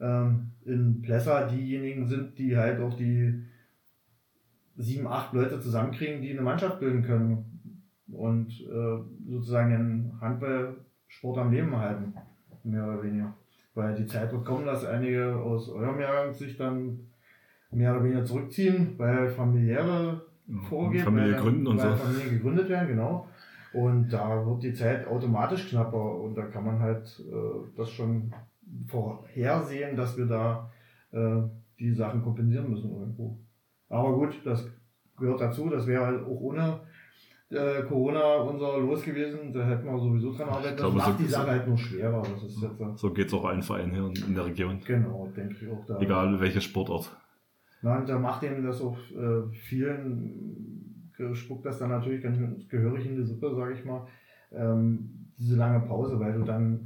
ähm, 0.00 0.50
in 0.64 1.00
Plessa 1.00 1.46
diejenigen 1.46 2.06
sind, 2.06 2.36
die 2.38 2.56
halt 2.56 2.80
auch 2.80 2.94
die 2.94 3.44
sieben, 4.76 5.06
acht 5.06 5.32
Leute 5.32 5.60
zusammenkriegen, 5.60 6.20
die 6.20 6.32
eine 6.32 6.42
Mannschaft 6.42 6.80
bilden 6.80 7.04
können 7.04 7.78
und 8.12 8.48
äh, 8.60 9.30
sozusagen 9.30 9.70
den 9.70 10.20
Handballsport 10.20 11.38
am 11.38 11.52
Leben 11.52 11.76
halten, 11.76 12.14
mehr 12.64 12.84
oder 12.84 13.00
weniger. 13.00 13.32
Weil 13.74 13.94
die 13.94 14.06
Zeit 14.06 14.32
wird 14.32 14.44
kommen, 14.44 14.66
dass 14.66 14.84
einige 14.84 15.36
aus 15.36 15.68
eurem 15.68 16.00
Jahrgang 16.00 16.32
sich 16.32 16.56
dann 16.56 16.98
mehr 17.70 17.92
oder 17.94 18.02
weniger 18.02 18.24
zurückziehen, 18.24 18.94
weil 18.98 19.28
familiäre 19.28 20.22
Vorgehen, 20.68 21.04
Familie 21.04 21.36
gründen 21.36 21.66
und 21.66 21.78
weil 21.78 21.90
so. 21.96 22.04
Familien 22.04 22.30
gegründet 22.30 22.68
werden, 22.68 22.88
genau. 22.88 23.28
Und 23.72 24.08
da 24.12 24.46
wird 24.46 24.62
die 24.62 24.72
Zeit 24.74 25.06
automatisch 25.08 25.68
knapper 25.68 26.20
und 26.20 26.34
da 26.36 26.42
kann 26.46 26.64
man 26.64 26.78
halt 26.78 27.04
äh, 27.28 27.76
das 27.76 27.90
schon 27.90 28.32
vorhersehen, 28.88 29.96
dass 29.96 30.16
wir 30.16 30.26
da 30.26 30.70
äh, 31.12 31.42
die 31.78 31.92
Sachen 31.92 32.22
kompensieren 32.22 32.70
müssen 32.70 32.90
irgendwo. 32.90 33.38
Aber 33.88 34.14
gut, 34.14 34.40
das 34.44 34.66
gehört 35.18 35.40
dazu. 35.40 35.68
Das 35.70 35.86
wäre 35.86 36.06
halt 36.06 36.22
auch 36.24 36.40
ohne 36.40 36.80
äh, 37.50 37.82
Corona 37.82 38.36
unser 38.36 38.78
Los 38.78 39.02
gewesen. 39.02 39.52
Da 39.52 39.64
hätten 39.66 39.86
wir 39.86 39.98
sowieso 39.98 40.32
dran 40.32 40.48
arbeiten. 40.48 40.68
Das 40.68 40.76
glaube, 40.76 40.96
macht 40.96 41.12
so- 41.18 41.22
die 41.24 41.28
Sache 41.28 41.50
halt 41.50 41.68
nur 41.68 41.78
schwerer. 41.78 42.22
Das 42.22 42.42
ist 42.42 42.62
jetzt, 42.62 42.98
So 42.98 43.12
geht 43.12 43.26
es 43.28 43.34
auch 43.34 43.44
allen 43.44 43.62
Vereinen 43.62 43.92
hier 43.92 44.26
in, 44.26 44.34
der 44.34 44.46
Region. 44.46 44.80
genau, 44.86 45.28
denke 45.36 45.54
ich 45.60 45.70
auch 45.70 45.84
da. 45.86 45.98
Egal 46.00 46.40
welches 46.40 46.64
Sportort. 46.64 47.16
Na, 47.84 47.98
und 47.98 48.08
da 48.08 48.18
macht 48.18 48.42
eben 48.42 48.64
das 48.64 48.80
auch 48.80 48.96
äh, 49.10 49.46
vielen, 49.52 51.10
äh, 51.18 51.34
spuckt 51.34 51.66
das 51.66 51.78
dann 51.78 51.90
natürlich 51.90 52.22
ganz 52.22 52.38
gehörig 52.70 53.04
in 53.04 53.16
die 53.16 53.24
Suppe, 53.24 53.54
sage 53.54 53.74
ich 53.74 53.84
mal, 53.84 54.06
ähm, 54.52 55.28
diese 55.36 55.56
lange 55.56 55.86
Pause, 55.86 56.18
weil 56.18 56.32
du 56.32 56.44
dann 56.44 56.82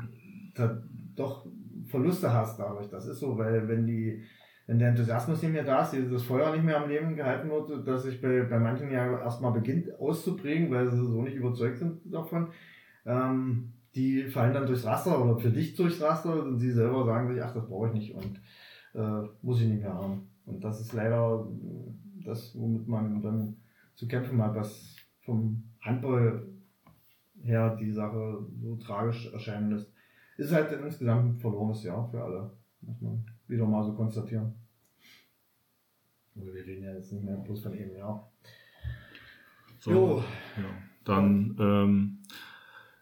da 0.57 0.83
doch 1.15 1.47
Verluste 1.87 2.33
hast 2.33 2.59
dadurch. 2.59 2.89
Das 2.89 3.07
ist 3.07 3.21
so, 3.21 3.39
weil 3.39 3.69
wenn 3.69 3.87
die, 3.87 4.25
wenn 4.67 4.81
der 4.81 4.89
Enthusiasmus 4.89 5.41
nicht 5.41 5.53
mehr 5.53 5.63
da 5.63 5.83
ist, 5.83 5.95
das 5.95 6.25
Feuer 6.25 6.51
nicht 6.51 6.65
mehr 6.65 6.83
am 6.83 6.89
Leben 6.89 7.15
gehalten 7.15 7.49
wird, 7.49 7.87
dass 7.87 8.03
sich 8.03 8.21
bei, 8.21 8.43
bei 8.43 8.59
manchen 8.59 8.91
ja 8.91 9.21
erstmal 9.21 9.53
beginnt 9.53 10.01
auszuprägen, 10.01 10.69
weil 10.73 10.91
sie 10.91 10.97
so 10.97 11.23
nicht 11.23 11.37
überzeugt 11.37 11.79
sind 11.79 12.01
davon, 12.13 12.49
ähm, 13.07 13.73
die 13.95 14.25
fallen 14.25 14.53
dann 14.53 14.67
durchs 14.67 14.85
Raster 14.85 15.25
oder 15.25 15.39
für 15.39 15.51
dich 15.51 15.77
durchs 15.77 16.03
Raster 16.03 16.43
und 16.43 16.59
sie 16.59 16.73
selber 16.73 17.05
sagen 17.05 17.33
sich, 17.33 17.41
ach, 17.41 17.55
das 17.55 17.69
brauche 17.69 17.87
ich 17.87 17.95
nicht 17.95 18.15
und 18.17 18.41
äh, 18.95 19.29
muss 19.43 19.61
ich 19.61 19.69
nicht 19.69 19.83
mehr 19.83 19.95
haben. 19.95 20.29
Und 20.49 20.65
das 20.65 20.81
ist 20.81 20.93
leider 20.93 21.47
das, 22.25 22.59
womit 22.59 22.89
man 22.89 23.23
dann 23.23 23.57
zu 23.95 24.09
kämpfen 24.09 24.43
hat, 24.43 24.55
was 24.55 24.97
vom 25.21 25.63
Handball 25.81 26.49
her 27.43 27.77
die 27.77 27.93
Sache 27.93 28.47
so 28.61 28.77
tragisch 28.77 29.31
erscheinen 29.33 29.71
lässt. 29.71 29.93
Ist 30.37 30.53
halt 30.53 30.73
insgesamt 30.73 31.27
ein 31.27 31.39
verlorenes 31.39 31.83
Jahr 31.85 32.09
für 32.11 32.23
alle, 32.23 32.51
muss 32.81 33.01
man 33.01 33.25
wieder 33.47 33.67
mal 33.67 33.85
so 33.85 33.93
konstatieren. 33.95 34.55
Wir 36.35 36.55
reden 36.55 36.85
ja 36.85 36.95
jetzt 36.95 37.13
nicht 37.13 37.25
mehr 37.25 37.37
bloß 37.37 37.63
von 37.63 37.73
einem 37.73 37.97
Jahr. 37.97 38.31
So, 39.81 39.91
Jo. 39.91 40.25
Ja. 40.57 40.65
Dann, 41.05 41.57
ähm, 41.59 42.19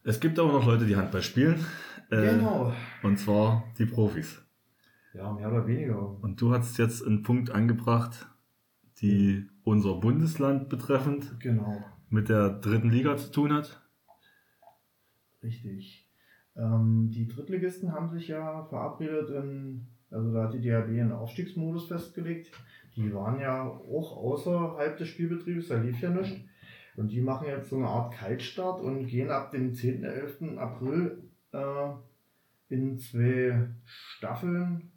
es 0.05 0.19
gibt 0.21 0.39
aber 0.39 0.53
noch 0.53 0.65
Leute, 0.67 0.87
die 0.87 0.97
Handball 0.97 1.23
spielen. 1.23 1.65
Äh, 2.11 2.37
Genau. 2.37 2.73
Und 3.03 3.19
zwar 3.19 3.65
die 3.79 3.87
Profis. 3.87 4.41
Ja, 5.17 5.33
mehr 5.33 5.49
oder 5.49 5.67
weniger. 5.67 6.23
Und 6.23 6.41
du 6.41 6.53
hast 6.53 6.77
jetzt 6.79 7.05
einen 7.07 7.23
Punkt 7.23 7.51
angebracht, 7.51 8.29
die 9.01 9.47
unser 9.65 9.95
Bundesland 9.95 10.69
betreffend 10.69 11.41
Genau. 11.41 11.83
mit 12.11 12.29
der 12.29 12.51
dritten 12.51 12.91
Liga 12.91 13.17
zu 13.17 13.31
tun 13.33 13.53
hat. 13.53 13.83
Richtig. 15.43 16.07
Ähm, 16.57 17.11
die 17.11 17.29
Drittligisten 17.29 17.93
haben 17.93 18.09
sich 18.11 18.29
ja 18.29 18.65
verabredet, 18.65 19.31
in, 19.31 19.87
also 20.11 20.33
da 20.33 20.45
hat 20.45 20.55
die 20.55 20.61
DHB 20.61 20.89
einen 21.01 21.13
Aufstiegsmodus 21.13 21.89
festgelegt. 21.89 22.51
Die 22.95 23.13
waren 23.15 23.41
ja 23.41 23.63
auch 23.63 24.17
außerhalb 24.17 24.97
des 24.97 25.09
Spielbetriebs, 25.09 25.69
da 25.69 25.77
lief 25.77 26.01
ja 26.01 26.11
nichts. 26.11 26.41
Und 26.97 27.09
die 27.09 27.21
machen 27.21 27.47
jetzt 27.47 27.69
so 27.69 27.77
eine 27.77 27.89
Art 27.89 28.15
Kaltstart 28.15 28.81
und 28.81 29.07
gehen 29.07 29.31
ab 29.31 29.51
dem 29.51 29.75
10. 29.75 30.03
11. 30.05 30.59
April 30.59 31.25
äh, 31.53 31.89
in 32.69 32.99
zwei 32.99 33.69
Staffeln 33.85 34.93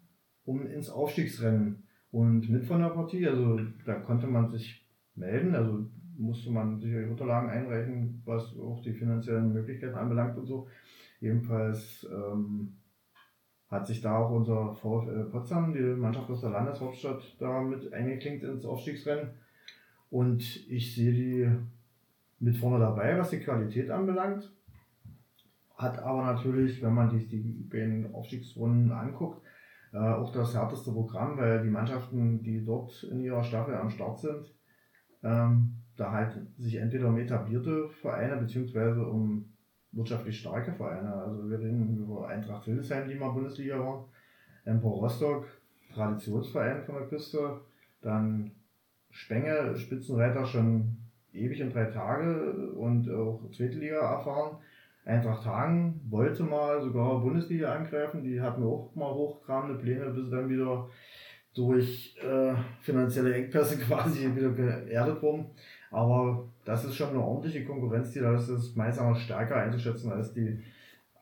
um 0.49 0.65
ins 0.65 0.89
Aufstiegsrennen. 0.89 1.83
Und 2.11 2.49
mit 2.49 2.65
von 2.65 2.81
der 2.81 2.89
Partie, 2.89 3.27
also 3.27 3.59
da 3.85 3.93
konnte 3.99 4.25
man 4.25 4.49
sich 4.49 4.83
melden, 5.15 5.53
also 5.53 5.85
musste 6.17 6.51
man 6.51 6.79
sich 6.79 6.89
die 6.89 7.09
Unterlagen 7.09 7.49
einreichen, 7.49 8.21
was 8.25 8.57
auch 8.57 8.81
die 8.81 8.93
finanziellen 8.93 9.53
Möglichkeiten 9.53 9.95
anbelangt 9.95 10.37
und 10.37 10.47
so. 10.47 10.67
Jedenfalls 11.21 12.07
ähm, 12.11 12.77
hat 13.69 13.85
sich 13.85 14.01
da 14.01 14.17
auch 14.17 14.31
unser 14.31 14.73
VfL 14.73 15.29
Potsdam, 15.31 15.71
die 15.71 15.81
Mannschaft 15.81 16.29
aus 16.31 16.41
der 16.41 16.49
Landeshauptstadt, 16.49 17.35
da 17.39 17.61
mit 17.61 17.93
eingeklinkt 17.93 18.43
ins 18.43 18.65
Aufstiegsrennen. 18.65 19.29
Und 20.09 20.67
ich 20.67 20.95
sehe 20.95 21.13
die 21.13 21.51
mit 22.39 22.57
vorne 22.57 22.79
dabei, 22.79 23.19
was 23.19 23.29
die 23.29 23.39
Qualität 23.39 23.91
anbelangt. 23.91 24.51
Hat 25.75 25.99
aber 25.99 26.25
natürlich, 26.25 26.81
wenn 26.81 26.95
man 26.95 27.09
die, 27.09 27.27
die 27.27 28.05
Aufstiegsrunden 28.13 28.91
anguckt, 28.91 29.41
äh, 29.93 29.97
auch 29.97 30.31
das 30.31 30.53
härteste 30.53 30.91
Programm, 30.91 31.37
weil 31.37 31.63
die 31.63 31.69
Mannschaften, 31.69 32.41
die 32.43 32.63
dort 32.63 33.03
in 33.03 33.21
ihrer 33.21 33.43
Staffel 33.43 33.75
am 33.75 33.89
Start 33.89 34.19
sind, 34.19 34.53
ähm, 35.23 35.75
da 35.97 36.11
halt 36.11 36.39
sich 36.57 36.75
entweder 36.75 37.07
um 37.07 37.17
etablierte 37.17 37.89
Vereine 37.89 38.37
beziehungsweise 38.37 39.05
um 39.05 39.53
wirtschaftlich 39.91 40.39
starke 40.39 40.71
Vereine. 40.73 41.13
Also 41.13 41.49
wir 41.49 41.59
reden 41.59 41.97
über 41.97 42.27
Eintracht 42.27 42.65
Hildesheim, 42.65 43.07
die 43.07 43.15
mal 43.15 43.31
Bundesliga 43.31 43.79
waren, 43.79 44.05
Empor 44.65 44.99
Rostock, 44.99 45.47
Traditionsverein 45.93 46.83
von 46.83 46.95
der 46.95 47.07
Küste, 47.07 47.61
dann 48.01 48.51
Spenge, 49.09 49.75
Spitzenreiter 49.75 50.45
schon 50.45 50.97
ewig 51.33 51.59
in 51.59 51.71
drei 51.71 51.85
Tage 51.85 52.71
und 52.73 53.09
auch 53.09 53.49
zweite 53.51 53.79
Liga 53.79 53.97
erfahren. 53.97 54.57
Eintracht 55.05 55.45
Hagen 55.45 56.01
wollte 56.09 56.43
mal 56.43 56.81
sogar 56.81 57.21
Bundesliga 57.21 57.73
angreifen, 57.73 58.23
die 58.23 58.41
hatten 58.41 58.63
auch 58.63 58.91
mal 58.95 59.13
hochtrabende 59.13 59.79
Pläne, 59.79 60.11
bis 60.11 60.29
dann 60.29 60.49
wieder 60.49 60.89
durch 61.53 62.15
äh, 62.21 62.53
finanzielle 62.81 63.33
Engpässe 63.33 63.77
quasi 63.85 64.35
wieder 64.35 64.51
geerdet 64.51 65.21
wurden. 65.21 65.47
Aber 65.91 66.47
das 66.65 66.85
ist 66.85 66.95
schon 66.95 67.09
eine 67.09 67.21
ordentliche 67.21 67.65
Konkurrenz, 67.65 68.11
die 68.11 68.19
da 68.19 68.35
ist, 68.35 68.49
das 68.49 68.65
ist 68.65 68.77
meist 68.77 68.99
auch 68.99 69.15
stärker 69.15 69.55
einzuschätzen 69.55 70.11
als 70.11 70.33
die 70.33 70.59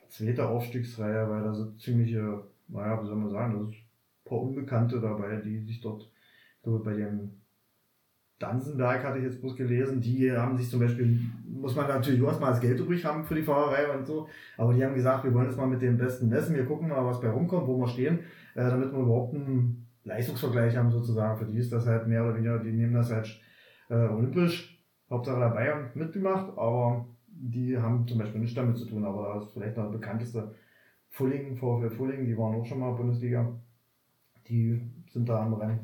zweite 0.10 0.48
Aufstiegsreihe, 0.48 1.30
weil 1.30 1.44
da 1.44 1.54
sind 1.54 1.80
ziemliche, 1.80 2.44
naja, 2.68 3.02
wie 3.02 3.08
soll 3.08 3.16
man 3.16 3.30
sagen, 3.30 3.54
da 3.54 3.60
sind 3.60 3.74
ein 3.74 4.30
paar 4.30 4.42
Unbekannte 4.42 5.00
dabei, 5.00 5.38
die 5.38 5.60
sich 5.60 5.80
dort, 5.80 6.12
glaube, 6.64 6.84
bei 6.84 6.94
dem 6.94 7.32
Dansenberg 8.40 9.04
hatte 9.04 9.18
ich 9.18 9.24
jetzt 9.24 9.42
bloß 9.42 9.56
gelesen, 9.56 10.00
die 10.00 10.32
haben 10.32 10.58
sich 10.58 10.70
zum 10.70 10.80
Beispiel, 10.80 11.20
muss 11.48 11.76
man 11.76 11.88
natürlich 11.88 12.22
erstmal 12.22 12.52
das 12.52 12.62
Geld 12.62 12.80
übrig 12.80 13.04
haben 13.04 13.24
für 13.24 13.34
die 13.34 13.42
Fahrerei 13.42 13.92
und 13.98 14.06
so, 14.06 14.28
aber 14.58 14.74
die 14.74 14.86
haben 14.86 14.94
gesagt, 14.94 15.24
wir 15.24 15.34
wollen 15.34 15.48
jetzt 15.48 15.58
mal 15.58 15.66
mit 15.66 15.82
dem 15.82 15.98
Besten 15.98 16.30
messen, 16.30 16.56
wir 16.56 16.66
gucken 16.66 16.90
mal, 16.90 17.04
was 17.04 17.20
bei 17.20 17.30
rumkommt, 17.30 17.68
wo 17.68 17.80
wir 17.80 17.88
stehen, 17.88 18.20
äh, 18.54 18.70
damit 18.70 18.92
wir 18.92 19.00
überhaupt 19.00 19.34
einen 19.34 19.88
Leistungsvergleich 20.04 20.78
haben 20.78 20.92
sozusagen. 20.92 21.38
Für 21.40 21.46
die 21.46 21.58
ist 21.58 21.74
das 21.74 21.88
halt 21.88 22.08
mehr 22.08 22.24
oder 22.24 22.36
weniger, 22.36 22.60
die 22.60 22.72
nehmen 22.72 22.94
das 22.94 23.12
halt 23.12 23.42
äh, 23.90 23.96
olympisch, 23.96 24.84
Hauptsache 25.10 25.40
dabei 25.40 25.74
und 25.74 25.96
mitgemacht, 25.96 26.50
aber 26.58 27.08
die 27.28 27.78
haben 27.78 28.08
zum 28.08 28.20
Beispiel 28.20 28.42
nichts 28.42 28.56
damit 28.56 28.78
zu 28.78 28.86
tun, 28.86 29.04
aber 29.04 29.24
da 29.24 29.38
ist 29.38 29.52
vielleicht 29.54 29.78
noch 29.78 29.86
der 29.86 29.98
bekannteste 29.98 30.54
Fulling, 31.10 31.56
VfL 31.56 31.90
Fulling, 31.90 32.26
die 32.26 32.38
waren 32.38 32.56
auch 32.56 32.66
schon 32.66 32.80
mal 32.80 32.92
Bundesliga, 32.92 33.52
die 34.48 34.82
sind 35.10 35.28
da 35.28 35.44
am 35.44 35.54
Rennen. 35.54 35.80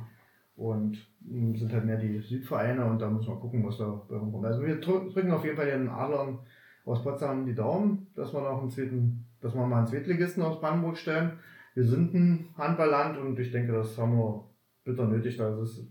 Und 0.56 1.08
sind 1.26 1.72
halt 1.72 1.86
mehr 1.86 1.98
die 1.98 2.20
Südvereine 2.20 2.86
und 2.86 3.00
da 3.00 3.10
muss 3.10 3.28
man 3.28 3.40
gucken, 3.40 3.66
was 3.66 3.78
da 3.78 4.02
bei 4.10 4.18
rumkommt. 4.18 4.46
Also 4.46 4.62
wir 4.62 4.82
drü- 4.82 5.12
drücken 5.12 5.32
auf 5.32 5.44
jeden 5.46 5.56
Fall 5.56 5.68
den 5.68 5.88
Adlern 5.88 6.40
aus 6.86 7.02
Potsdam 7.04 7.46
die 7.46 7.56
Daumen, 7.56 8.08
dass 8.16 8.34
wir 8.34 8.42
noch 8.42 8.62
einen 8.62 8.70
zweiten, 8.70 9.26
dass 9.40 9.56
wir 9.56 9.66
mal 9.66 9.78
einen 9.80 9.88
Zweitligisten 9.88 10.44
aus 10.44 10.60
Brandenburg 10.60 10.98
stellen. 10.98 11.40
Wir 11.76 11.86
sind 11.86 12.14
ein 12.14 12.50
Handballland 12.58 13.18
und 13.18 13.40
ich 13.40 13.52
denke, 13.52 13.72
das 13.72 13.98
haben 13.98 14.18
wir 14.18 14.44
bitter 14.84 15.08
nötig, 15.08 15.38
dass, 15.38 15.58
es, 15.60 15.88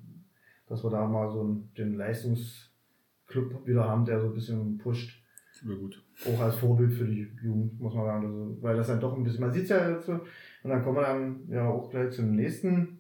dass 0.69 0.85
wir 0.85 0.91
da 0.91 1.07
mal 1.07 1.31
so 1.31 1.41
einen, 1.41 1.73
den 1.77 1.97
Leistungsclub 1.97 3.67
wieder 3.67 3.89
haben, 3.89 4.05
der 4.05 4.21
so 4.21 4.27
ein 4.27 4.35
bisschen 4.35 4.79
pusht. 4.79 5.19
Wäre 5.65 5.79
gut. 5.79 6.03
Auch 6.27 6.41
als 6.41 6.57
Vorbild 6.57 6.93
für 6.93 7.05
die 7.05 7.31
Jugend, 7.43 7.81
muss 7.81 7.95
man 7.95 8.05
sagen. 8.05 8.27
Also, 8.27 8.63
weil 8.63 8.77
das 8.77 8.89
dann 8.89 9.01
doch 9.01 9.17
ein 9.17 9.23
bisschen, 9.23 9.41
man 9.43 9.53
sieht 9.53 9.65
es 9.65 9.69
ja 9.71 9.91
jetzt 9.91 10.07
so, 10.07 10.13
und 10.13 10.71
dann 10.71 10.83
kommen 10.83 10.97
wir 10.97 11.03
dann 11.03 11.41
ja 11.49 11.69
auch 11.69 11.89
gleich 11.89 12.11
zum 12.13 12.35
nächsten 12.35 12.99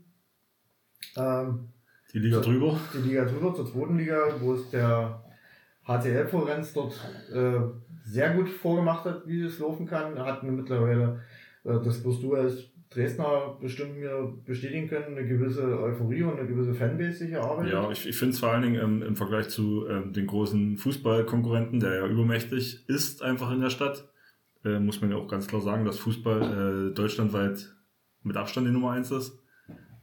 ähm, 1.16 1.68
Die 2.12 2.19
Liga 2.19 2.40
drüber. 2.40 2.78
Die 2.95 3.09
Liga 3.09 3.25
drüber 3.25 3.54
zur 3.54 3.66
zweiten 3.66 3.99
Liga, 3.99 4.35
wo 4.40 4.54
es 4.54 4.71
der 4.71 5.23
HTL 5.87 6.26
Florenz 6.26 6.73
dort 6.73 6.95
äh, 7.33 7.61
sehr 8.04 8.35
gut 8.35 8.49
vorgemacht 8.49 9.04
hat, 9.04 9.26
wie 9.26 9.42
es 9.42 9.59
laufen 9.59 9.87
kann. 9.87 10.16
Er 10.16 10.25
hat 10.26 10.42
mittlerweile, 10.42 11.21
äh, 11.64 11.73
das 11.85 12.04
wirst 12.04 12.23
du 12.23 12.35
als 12.35 12.73
Dresdner 12.90 13.57
bestimmt 13.61 13.99
mir 13.99 14.35
bestätigen 14.45 14.88
können, 14.88 15.16
eine 15.16 15.26
gewisse 15.26 15.81
Euphorie 15.81 16.23
und 16.23 16.38
eine 16.38 16.47
gewisse 16.47 16.75
Fanbase 16.75 17.19
sich 17.19 17.33
erarbeitet. 17.33 17.73
Ja, 17.73 17.90
ich, 17.90 18.07
ich 18.07 18.16
finde 18.16 18.35
es 18.35 18.40
vor 18.40 18.50
allen 18.50 18.62
Dingen 18.62 18.83
ähm, 18.83 19.02
im 19.02 19.16
Vergleich 19.16 19.49
zu 19.49 19.87
ähm, 19.88 20.12
den 20.12 20.26
großen 20.26 20.76
Fußballkonkurrenten, 20.76 21.81
der 21.81 21.95
ja 21.95 22.07
übermächtig 22.07 22.87
ist 22.88 23.23
einfach 23.23 23.50
in 23.52 23.61
der 23.61 23.71
Stadt, 23.71 24.09
äh, 24.64 24.78
muss 24.78 25.00
man 25.00 25.11
ja 25.11 25.16
auch 25.16 25.28
ganz 25.28 25.47
klar 25.47 25.62
sagen, 25.62 25.85
dass 25.85 25.99
Fußball 25.99 26.90
äh, 26.90 26.95
deutschlandweit 26.95 27.75
mit 28.23 28.37
Abstand 28.37 28.66
die 28.66 28.73
Nummer 28.73 28.90
eins 28.92 29.11
ist. 29.11 29.41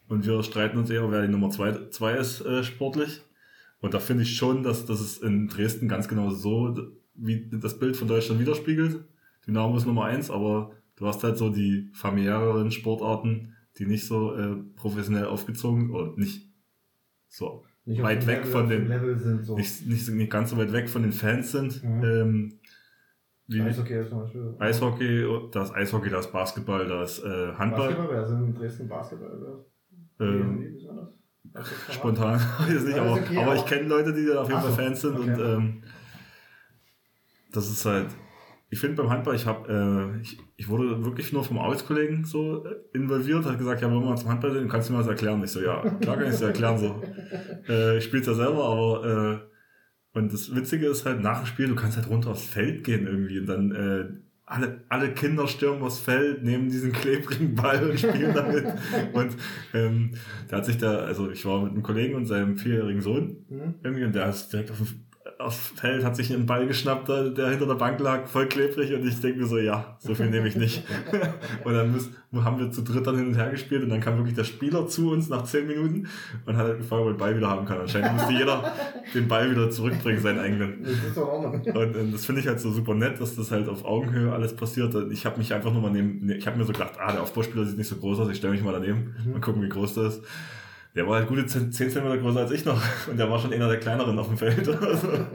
Und 0.10 0.26
wir 0.26 0.42
streiten 0.44 0.78
uns 0.78 0.90
eher, 0.90 1.10
wer 1.12 1.22
die 1.22 1.32
Nummer 1.32 1.52
zwei, 1.52 1.72
zwei 1.92 2.16
ist 2.16 2.42
äh, 2.42 2.64
sportlich. 2.64 3.22
Und 3.80 3.94
da 3.94 4.00
finde 4.00 4.24
ich 4.24 4.36
schon, 4.36 4.64
dass, 4.64 4.86
dass 4.86 5.00
es 5.00 5.20
in 5.20 5.48
Dresden 5.48 5.88
ganz 5.88 6.08
genau 6.08 6.32
so 6.32 6.76
wie 7.14 7.48
das 7.50 7.80
Bild 7.80 7.96
von 7.96 8.08
Deutschland 8.08 8.42
widerspiegelt. 8.42 9.06
Dynamo 9.46 9.78
ist 9.78 9.86
Nummer 9.86 10.06
eins, 10.06 10.32
aber 10.32 10.72
du 10.96 11.06
hast 11.06 11.24
halt 11.24 11.38
so 11.38 11.50
die 11.50 11.90
familiäreren 11.94 12.72
Sportarten, 12.72 13.56
die 13.78 13.86
nicht 13.86 14.08
so 14.08 14.34
äh, 14.36 14.56
professionell 14.76 15.26
aufgezogen 15.26 15.92
oder 15.92 16.14
nicht 16.18 16.50
so 17.28 17.64
nicht 17.86 18.02
weit 18.02 18.26
weg 18.28 18.40
Level, 18.40 18.52
von 18.52 18.70
den 18.70 19.18
sind, 19.18 19.46
so. 19.46 19.56
nicht, 19.56 19.88
nicht, 19.88 20.10
nicht 20.10 20.32
ganz 20.32 20.50
so 20.50 20.58
weit 20.58 20.74
weg 20.74 20.90
von 20.90 21.04
den 21.04 21.12
Fans 21.12 21.52
sind. 21.52 21.84
Mhm. 21.84 22.04
Ähm, 22.04 22.60
wie 23.48 23.62
Eishockey 23.62 24.00
ist 24.00 24.10
zum 24.10 24.20
Beispiel. 24.20 24.56
Eishockey, 24.60 25.50
das 25.52 25.74
Eishockey, 25.74 26.10
das 26.10 26.32
Basketball, 26.32 26.88
das 26.88 27.20
äh, 27.24 27.54
Handball. 27.54 27.90
Basketball, 27.90 28.10
wer 28.12 28.28
sind 28.28 28.44
in 28.44 28.54
Dresden 28.56 28.88
Basketball? 28.88 29.66
Ähm, 30.20 30.78
spontan, 31.92 32.40
weiß 32.60 32.70
ich 32.70 32.84
nicht, 32.84 32.98
aber, 32.98 33.14
okay, 33.14 33.38
aber 33.38 33.56
ich 33.56 33.66
kenne 33.66 33.88
Leute, 33.88 34.14
die 34.14 34.26
da 34.26 34.42
auf 34.42 34.50
jeden 34.50 34.62
Fall 34.62 34.72
Fans 34.72 35.02
sind 35.02 35.18
okay. 35.18 35.32
und 35.32 35.40
ähm, 35.40 35.84
das 37.52 37.70
ist 37.70 37.86
halt, 37.86 38.08
ich 38.70 38.80
finde 38.80 39.02
beim 39.02 39.10
Handball, 39.10 39.36
ich 39.36 39.46
habe, 39.46 40.14
äh, 40.18 40.22
ich, 40.22 40.38
ich 40.56 40.70
wurde 40.70 41.04
wirklich 41.04 41.34
nur 41.34 41.44
vom 41.44 41.58
Arbeitskollegen 41.58 42.24
so 42.24 42.64
involviert, 42.94 43.46
hat 43.46 43.58
gesagt, 43.58 43.82
ja, 43.82 43.90
wollen 43.90 44.04
wir 44.04 44.10
mal 44.10 44.18
zum 44.18 44.30
Handball 44.30 44.52
sehen, 44.52 44.70
kannst 44.70 44.90
du 44.90 44.94
mir 44.94 45.00
das 45.00 45.08
erklären? 45.08 45.44
Ich 45.44 45.52
so, 45.52 45.62
ja, 45.62 45.82
klar 45.82 46.18
kann 46.18 46.28
ich 46.28 46.34
es 46.34 46.40
dir 46.40 46.48
erklären, 46.48 46.78
so. 46.78 47.02
Äh, 47.68 47.98
ich 47.98 48.04
spiele 48.04 48.22
es 48.22 48.28
ja 48.28 48.34
selber, 48.34 48.66
aber, 48.66 49.06
äh, 49.06 50.18
und 50.18 50.34
das 50.34 50.56
Witzige 50.56 50.88
ist 50.88 51.06
halt, 51.06 51.22
nach 51.22 51.40
dem 51.40 51.46
Spiel, 51.48 51.68
du 51.68 51.76
kannst 51.76 51.98
halt 51.98 52.10
runter 52.10 52.32
aufs 52.32 52.44
Feld 52.44 52.84
gehen 52.84 53.08
irgendwie 53.08 53.40
und 53.40 53.46
dann, 53.48 53.72
äh, 53.72 54.29
alle, 54.50 54.84
alle 54.90 55.14
Kinder 55.14 55.48
stürmen 55.48 55.84
aufs 55.84 56.00
Feld, 56.00 56.44
nehmen 56.44 56.70
diesen 56.70 56.92
klebrigen 56.92 57.54
Ball 57.54 57.88
und 57.88 58.00
spielen 58.00 58.34
damit. 58.34 58.66
und 59.14 59.36
ähm, 59.76 60.12
da 60.48 60.58
hat 60.58 60.66
sich 60.66 60.78
da, 60.80 60.98
also 60.98 61.30
ich 61.30 61.46
war 61.46 61.62
mit 61.62 61.74
einem 61.74 61.84
Kollegen 61.84 62.16
und 62.16 62.26
seinem 62.26 62.58
vierjährigen 62.58 63.02
Sohn 63.02 63.46
mhm. 63.48 63.76
irgendwie 63.84 64.06
und 64.06 64.16
der 64.16 64.28
ist 64.30 64.50
direkt 64.52 64.72
auf 64.72 64.78
dem 64.78 64.88
aufs 65.40 65.72
Feld, 65.76 66.04
hat 66.04 66.18
sich 66.18 66.34
einen 66.34 66.46
Ball 66.46 66.68
geschnappt, 66.68 67.08
der 67.08 67.50
hinter 67.50 67.66
der 67.66 67.76
Bank 67.76 67.98
lag, 68.02 68.28
voll 68.28 68.48
klebrig 68.48 68.94
und 68.94 69.08
ich 69.08 69.22
denke 69.22 69.40
mir 69.40 69.48
so, 69.48 69.58
ja, 69.58 69.96
so 69.98 70.14
viel 70.14 70.30
nehme 70.30 70.50
ich 70.50 70.58
nicht. 70.58 70.84
und 71.64 71.74
dann 71.74 71.94
müssen, 71.94 72.14
haben 72.44 72.60
wir 72.60 72.70
zu 72.72 72.82
dritt 72.82 73.08
dann 73.08 73.16
hin 73.16 73.28
und 73.28 73.36
her 73.36 73.50
gespielt 73.50 73.84
und 73.84 73.90
dann 73.90 74.02
kam 74.02 74.18
wirklich 74.18 74.36
der 74.36 74.44
Spieler 74.44 74.86
zu 74.88 75.12
uns 75.12 75.30
nach 75.30 75.46
zehn 75.46 75.66
Minuten 75.66 76.10
und 76.46 76.58
hat 76.58 76.66
halt 76.66 76.78
gefragt, 76.80 77.02
ob 77.02 77.08
er 77.08 77.14
den 77.14 77.18
Ball 77.18 77.38
wieder 77.38 77.50
haben 77.50 77.66
kann. 77.66 77.80
Anscheinend 77.80 78.16
musste 78.16 78.34
jeder 78.34 78.74
den 79.14 79.30
Ball 79.30 79.50
wieder 79.50 79.72
zurückbringen, 79.72 80.20
seinen 80.20 80.40
eigenen. 80.40 80.86
Und, 81.16 81.96
und 81.96 82.12
das 82.12 82.26
finde 82.26 82.42
ich 82.42 82.48
halt 82.48 82.60
so 82.60 82.72
super 82.72 82.94
nett, 82.94 83.22
dass 83.22 83.38
das 83.38 83.50
halt 83.50 83.70
auf 83.70 83.86
Augenhöhe 83.86 84.34
alles 84.34 84.54
passiert. 84.54 84.94
Ich 85.10 85.26
habe 85.26 85.38
mich 85.38 85.54
einfach 85.54 85.72
nur 85.72 85.82
mal 85.82 85.92
neben, 85.92 86.30
ich 86.30 86.48
habe 86.48 86.58
mir 86.58 86.66
so 86.66 86.74
gedacht, 86.74 86.96
ah, 87.00 87.14
der 87.14 87.22
Aufbauspieler 87.22 87.64
sieht 87.64 87.78
nicht 87.78 87.88
so 87.88 87.96
groß 87.96 88.20
aus, 88.20 88.30
ich 88.30 88.38
stelle 88.38 88.52
mich 88.52 88.64
mal 88.64 88.74
daneben, 88.74 89.16
mhm. 89.26 89.32
mal 89.32 89.42
gucken, 89.42 89.62
wie 89.62 89.70
groß 89.70 89.94
das 89.94 90.18
ist. 90.18 90.26
Der 90.96 91.08
war 91.08 91.20
halt 91.20 91.28
gute 91.28 91.46
10 91.46 91.72
cm 91.72 92.20
größer 92.20 92.40
als 92.40 92.52
ich 92.52 92.66
noch. 92.66 92.82
Und 93.08 93.18
der 93.18 93.30
war 93.30 93.40
schon 93.40 93.54
einer 93.54 93.68
der 93.68 93.80
kleineren 93.80 94.18
auf 94.18 94.28
dem 94.28 94.38
Feld. 94.38 94.68
Also, 94.82 95.28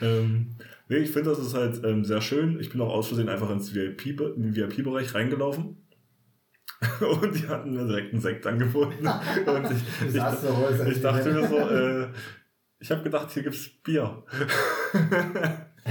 ähm, 0.00 0.56
nee, 0.88 0.98
ich 0.98 1.10
finde, 1.10 1.30
das 1.30 1.38
ist 1.38 1.54
halt 1.54 1.82
ähm, 1.84 2.04
sehr 2.04 2.20
schön. 2.20 2.60
Ich 2.60 2.70
bin 2.70 2.80
auch 2.80 2.92
aus 2.92 3.08
Versehen 3.08 3.28
einfach 3.28 3.50
ins 3.50 3.74
VIP-Bereich 3.74 4.34
VIP 4.36 5.14
reingelaufen. 5.14 5.78
Und 7.00 7.34
die 7.34 7.48
hatten 7.48 7.74
mir 7.74 7.86
direkt 7.86 8.12
einen 8.12 8.22
Sekt 8.22 8.46
angeboten. 8.46 9.06
Und 9.46 9.64
ich, 9.70 9.82
ich, 10.08 10.14
ich, 10.14 10.96
ich 10.96 11.02
dachte 11.02 11.32
mir 11.32 11.48
so, 11.48 11.58
äh, 11.58 12.08
ich 12.80 12.90
habe 12.90 13.02
gedacht, 13.02 13.30
hier 13.32 13.42
gibt's 13.42 13.68
Bier. 13.82 14.24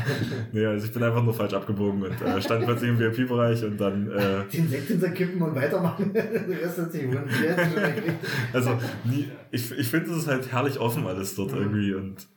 nee, 0.52 0.66
also 0.66 0.86
ich 0.86 0.94
bin 0.94 1.04
einfach 1.04 1.24
nur 1.24 1.34
falsch 1.34 1.54
abgebogen 1.54 2.04
und 2.04 2.22
äh, 2.22 2.42
stand 2.42 2.66
plötzlich 2.66 2.90
im 2.90 3.00
VIP-Bereich 3.00 3.64
und 3.64 3.80
dann. 3.80 4.12
Äh, 4.12 4.44
Den 4.52 4.68
Sekt 4.68 4.88
hinterkippen 4.88 5.42
und 5.42 5.56
weitermachen. 5.56 6.14
also, 8.54 8.80
nie, 9.06 9.30
ich, 9.52 9.72
ich 9.72 9.88
finde, 9.88 10.12
es 10.12 10.18
ist 10.18 10.28
halt 10.28 10.52
herrlich 10.52 10.80
offen 10.80 11.06
alles 11.06 11.36
dort 11.36 11.52
mhm. 11.52 11.58
irgendwie 11.58 11.94
und. 11.94 12.28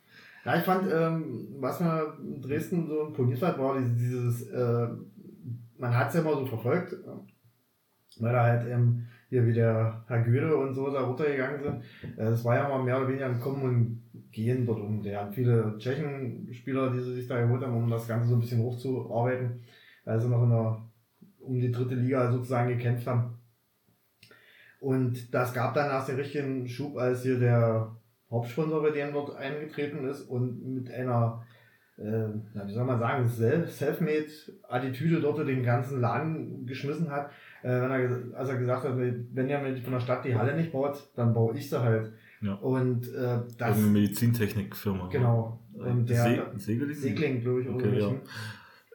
Ja, 0.43 0.57
ich 0.57 0.63
fand, 0.63 0.91
ähm, 0.91 1.49
was 1.59 1.79
mir 1.79 2.17
in 2.19 2.41
Dresden 2.41 2.87
so 2.87 3.07
imponiert 3.07 3.41
hat, 3.43 3.59
war 3.59 3.79
dieses, 3.79 4.49
äh, 4.49 4.87
man 5.77 5.95
hat 5.95 6.09
es 6.09 6.15
ja 6.15 6.21
immer 6.21 6.35
so 6.35 6.47
verfolgt, 6.47 6.95
weil 8.19 8.33
da 8.33 8.43
halt 8.43 8.67
ähm, 8.67 9.05
hier 9.31 9.47
wie 9.47 9.53
der 9.53 10.03
Herr 10.07 10.23
Göde 10.23 10.57
und 10.57 10.73
so 10.73 10.91
da 10.91 11.03
runtergegangen 11.03 11.63
sind. 11.63 11.83
Es 12.17 12.41
äh, 12.41 12.45
war 12.45 12.55
ja 12.57 12.67
mal 12.67 12.83
mehr 12.83 12.97
oder 12.97 13.07
weniger 13.07 13.27
ein 13.27 13.39
Kommen 13.39 13.63
und 13.63 14.01
Gehen 14.29 14.65
dort 14.65 14.81
um. 14.81 15.01
Der 15.01 15.21
haben 15.21 15.31
viele 15.31 15.77
Tschechen-Spieler, 15.77 16.91
die 16.91 16.99
sie 16.99 17.15
sich 17.15 17.27
da 17.27 17.41
geholt 17.41 17.63
haben, 17.63 17.77
um 17.77 17.89
das 17.89 18.09
Ganze 18.09 18.27
so 18.27 18.35
ein 18.35 18.41
bisschen 18.41 18.61
hochzuarbeiten, 18.61 19.61
weil 20.03 20.19
sie 20.19 20.27
noch 20.27 20.43
in 20.43 20.49
der, 20.49 20.81
um 21.39 21.59
die 21.61 21.71
dritte 21.71 21.95
Liga 21.95 22.29
sozusagen 22.29 22.77
gekämpft 22.77 23.07
haben. 23.07 23.37
Und 24.81 25.33
das 25.33 25.53
gab 25.53 25.75
dann 25.75 25.89
erst 25.89 26.09
den 26.09 26.17
richtigen 26.17 26.67
Schub, 26.67 26.97
als 26.97 27.23
hier 27.23 27.39
der 27.39 27.95
Hauptsponsor 28.29 28.81
bei 28.81 28.91
denen 28.91 29.13
dort 29.13 29.33
eingetreten 29.37 30.05
ist 30.09 30.23
und 30.23 30.61
mit 30.73 30.91
einer, 30.91 31.45
äh, 31.97 32.27
wie 32.65 32.73
soll 32.73 32.83
man 32.83 32.99
sagen, 32.99 33.29
Self-Made-Attitüde 33.29 35.21
dort 35.21 35.47
den 35.47 35.63
ganzen 35.63 36.01
Laden 36.01 36.65
geschmissen 36.65 37.09
hat. 37.09 37.31
Äh, 37.63 37.81
wenn 37.81 37.91
er, 37.91 38.37
als 38.37 38.49
er 38.49 38.57
gesagt 38.57 38.83
hat, 38.83 38.97
wenn 38.97 39.49
ihr 39.49 39.59
von 39.83 39.93
der 39.93 39.99
Stadt 39.99 40.25
die 40.25 40.35
Halle 40.35 40.55
nicht 40.55 40.71
baut, 40.71 41.09
dann 41.15 41.33
baue 41.33 41.55
ich 41.57 41.69
sie 41.69 41.81
halt. 41.81 42.11
Ja. 42.41 42.53
Und 42.55 43.13
äh, 43.13 43.39
das. 43.57 43.77
Eine 43.77 43.87
Medizintechnikfirma. 43.87 45.07
Genau. 45.09 45.59
Und 45.73 46.09
der 46.09 46.23
Se 46.23 46.43
Segling, 46.57 46.93
Segling 46.93 47.41
glaube 47.41 47.61
ich, 47.61 47.69
okay, 47.69 47.99
ja. 47.99 48.11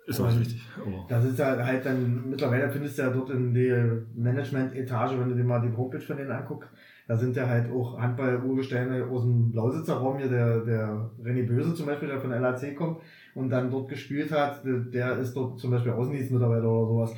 Ist 0.07 0.21
auch 0.21 0.29
richtig. 0.29 0.65
Oh. 0.87 1.05
Das 1.09 1.25
ist 1.25 1.39
ja 1.39 1.65
halt 1.65 1.85
dann, 1.85 2.31
mittlerweile 2.31 2.71
findest 2.71 2.97
du 2.97 3.03
ja 3.03 3.11
dort 3.11 3.31
in 3.31 3.53
der 3.53 4.03
Management-Etage, 4.15 5.19
wenn 5.19 5.31
du 5.31 5.35
dir 5.35 5.43
mal 5.43 5.61
die 5.61 5.77
Homepage 5.77 6.01
von 6.01 6.17
denen 6.17 6.31
anguckst, 6.31 6.71
da 7.09 7.17
sind 7.17 7.37
ja 7.37 7.49
halt 7.49 7.71
auch 7.73 7.99
Handball-Urgesteine 7.99 9.05
aus 9.07 9.23
dem 9.23 9.53
Lausitzer 9.53 9.95
Raum 9.95 10.19
hier, 10.19 10.29
der, 10.29 10.61
der 10.61 11.11
René 11.23 11.47
Böse 11.47 11.75
zum 11.75 11.87
Beispiel, 11.87 12.09
der 12.09 12.21
von 12.21 12.31
LAC 12.31 12.77
kommt 12.77 13.01
und 13.35 13.51
dann 13.51 13.71
dort 13.71 13.89
gespielt 13.89 14.31
hat, 14.31 14.63
der 14.65 15.19
ist 15.19 15.35
dort 15.35 15.59
zum 15.59 15.73
Beispiel 15.73 15.93
Außendienstmitarbeiter 15.93 16.69
oder 16.69 16.89
sowas. 16.89 17.17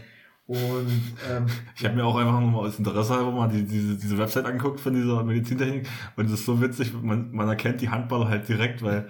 Und 0.48 0.88
ähm, 1.30 1.44
ich 1.76 1.84
habe 1.84 1.94
mir 1.94 2.06
auch 2.06 2.16
einfach 2.16 2.40
mal 2.40 2.60
aus 2.60 2.78
Interesse 2.78 3.14
halber 3.14 3.32
mal 3.32 3.48
die, 3.48 3.66
diese, 3.66 3.96
diese 3.96 4.16
Website 4.16 4.46
angeguckt 4.46 4.80
von 4.80 4.94
dieser 4.94 5.22
Medizintechnik 5.22 5.86
und 6.16 6.24
es 6.24 6.32
ist 6.32 6.46
so 6.46 6.62
witzig, 6.62 6.94
man, 7.02 7.32
man 7.32 7.48
erkennt 7.48 7.82
die 7.82 7.90
Handballer 7.90 8.28
halt 8.28 8.48
direkt, 8.48 8.82
weil 8.82 9.08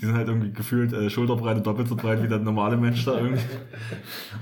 die 0.00 0.06
sind 0.06 0.14
halt 0.14 0.28
irgendwie 0.28 0.52
gefühlt 0.52 0.92
äh, 0.92 1.10
Schulterbreite 1.10 1.62
doppelt 1.62 1.88
so 1.88 1.96
breit 1.96 2.22
wie 2.22 2.28
der 2.28 2.38
normale 2.38 2.76
Mensch 2.76 3.04
da 3.04 3.18
irgendwie. 3.18 3.42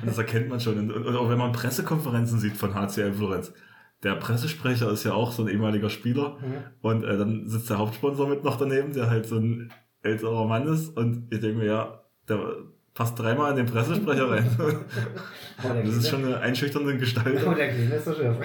Und 0.02 0.06
das 0.06 0.18
erkennt 0.18 0.50
man 0.50 0.60
schon. 0.60 0.78
Und, 0.78 1.06
und 1.06 1.16
auch 1.16 1.30
wenn 1.30 1.38
man 1.38 1.52
Pressekonferenzen 1.52 2.38
sieht 2.38 2.58
von 2.58 2.74
HCL 2.74 3.14
Florenz, 3.14 3.54
der 4.02 4.16
Pressesprecher 4.16 4.90
ist 4.90 5.04
ja 5.04 5.14
auch 5.14 5.32
so 5.32 5.42
ein 5.42 5.48
ehemaliger 5.48 5.88
Spieler 5.88 6.36
mhm. 6.42 6.54
und 6.82 7.02
äh, 7.02 7.16
dann 7.16 7.48
sitzt 7.48 7.70
der 7.70 7.78
Hauptsponsor 7.78 8.28
mit 8.28 8.44
noch 8.44 8.58
daneben, 8.58 8.92
der 8.92 9.08
halt 9.08 9.24
so 9.24 9.38
ein 9.38 9.72
älterer 10.02 10.46
Mann 10.46 10.68
ist 10.68 10.94
und 10.98 11.32
ich 11.32 11.40
denke 11.40 11.60
mir, 11.60 11.64
ja, 11.64 12.02
der 12.28 12.56
passt 12.96 13.18
dreimal 13.18 13.50
in 13.50 13.58
den 13.58 13.66
Pressesprecher 13.66 14.30
rein. 14.30 14.46
das 15.84 15.96
ist 15.96 16.08
schon 16.08 16.24
eine 16.24 16.40
einschüchternde 16.40 16.96
Gestalt. 16.96 17.46
Oh, 17.46 17.52
der 17.52 17.68
Kleine 17.68 17.94
ist 17.94 18.06
der 18.06 18.14
Chef. 18.14 18.36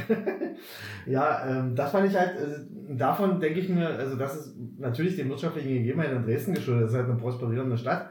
ja, 1.08 1.48
ähm, 1.48 1.74
das 1.74 1.92
fand 1.92 2.08
ich 2.10 2.16
halt, 2.16 2.38
also, 2.38 2.56
davon 2.90 3.40
denke 3.40 3.62
ich 3.62 3.70
mir, 3.70 3.88
also 3.88 4.18
das 4.18 4.36
ist 4.36 4.56
natürlich 4.78 5.16
den 5.16 5.30
wirtschaftlichen 5.30 5.70
Gegebenheiten 5.70 6.18
in 6.18 6.24
Dresden 6.24 6.54
geschuldet, 6.54 6.84
das 6.84 6.92
ist 6.92 6.98
halt 6.98 7.10
eine 7.10 7.18
prosperierende 7.18 7.78
Stadt. 7.78 8.10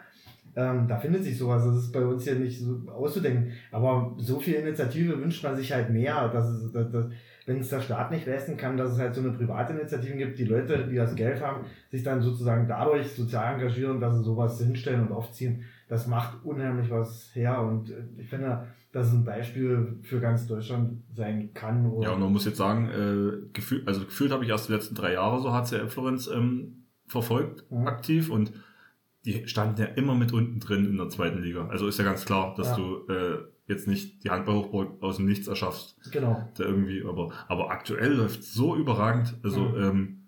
Ähm, 0.57 0.89
da 0.89 0.99
findet 0.99 1.23
sich 1.23 1.39
sowas, 1.39 1.65
das 1.65 1.77
ist 1.77 1.93
bei 1.93 2.05
uns 2.05 2.25
hier 2.25 2.35
nicht 2.35 2.59
so 2.59 2.81
auszudenken. 2.91 3.53
Aber 3.71 4.15
so 4.17 4.41
viel 4.41 4.55
Initiative 4.55 5.21
wünscht 5.21 5.45
man 5.45 5.57
sich 5.57 5.71
halt 5.73 5.91
mehr, 5.91 6.29
dass 6.29 6.49
es, 6.49 6.73
dass, 6.73 6.91
dass, 6.91 7.07
wenn 7.47 7.61
es 7.61 7.69
der 7.69 7.83
Staat 7.83 8.11
nicht 8.11 8.27
leisten 8.27 8.57
kann, 8.57 8.77
dass 8.77 8.93
es 8.93 8.99
halt 8.99 9.15
so 9.15 9.21
eine 9.21 9.33
private 9.33 9.75
Initiative 9.75 10.17
gibt, 10.17 10.39
die 10.39 10.45
Leute, 10.45 10.89
die 10.89 10.97
das 10.97 11.15
Geld 11.15 11.41
haben, 11.41 11.67
sich 11.91 12.03
dann 12.03 12.23
sozusagen 12.23 12.67
dadurch 12.67 13.13
sozial 13.13 13.55
engagieren, 13.55 14.01
dass 14.01 14.17
sie 14.17 14.25
sowas 14.25 14.59
hinstellen 14.59 15.03
und 15.03 15.13
aufziehen 15.13 15.65
das 15.91 16.07
macht 16.07 16.45
unheimlich 16.45 16.89
was 16.89 17.35
her 17.35 17.61
und 17.61 17.91
äh, 17.91 18.05
ich 18.17 18.29
finde, 18.29 18.69
dass 18.93 19.09
es 19.09 19.13
ein 19.13 19.25
Beispiel 19.25 19.99
für 20.03 20.21
ganz 20.21 20.47
Deutschland 20.47 21.03
sein 21.15 21.53
kann. 21.53 22.01
ja, 22.01 22.13
und 22.13 22.21
man 22.21 22.33
muss 22.33 22.45
jetzt 22.45 22.59
sagen, 22.59 22.89
äh, 22.89 23.49
gefühlt, 23.53 23.87
also 23.89 24.05
gefühlt 24.05 24.31
habe 24.31 24.45
ich 24.45 24.51
erst 24.51 24.69
die 24.69 24.73
letzten 24.73 24.95
drei 24.95 25.15
Jahre 25.15 25.41
so 25.41 25.53
HCL 25.53 25.89
Florenz 25.89 26.29
ähm, 26.29 26.85
verfolgt, 27.09 27.69
mhm. 27.73 27.89
aktiv 27.89 28.31
und 28.31 28.53
die 29.25 29.49
standen 29.49 29.81
ja 29.81 29.87
immer 29.89 30.15
mit 30.15 30.33
unten 30.33 30.61
drin 30.61 30.87
in 30.87 30.97
der 30.97 31.09
zweiten 31.09 31.43
Liga. 31.43 31.67
Also 31.67 31.89
ist 31.89 31.99
ja 31.99 32.05
ganz 32.05 32.25
klar, 32.25 32.55
dass 32.57 32.69
ja. 32.69 32.77
du 32.77 33.13
äh, 33.13 33.39
jetzt 33.67 33.89
nicht 33.89 34.23
die 34.23 34.31
Handballhochburg 34.31 35.03
aus 35.03 35.17
dem 35.17 35.27
Nichts 35.27 35.49
erschaffst. 35.49 35.97
Genau. 36.13 36.49
Da 36.57 36.65
irgendwie, 36.65 37.05
aber, 37.05 37.33
aber 37.49 37.71
aktuell 37.71 38.13
läuft 38.13 38.45
so 38.45 38.77
überragend. 38.77 39.35
Also 39.43 39.61
mhm. 39.61 39.83
ähm, 39.83 40.23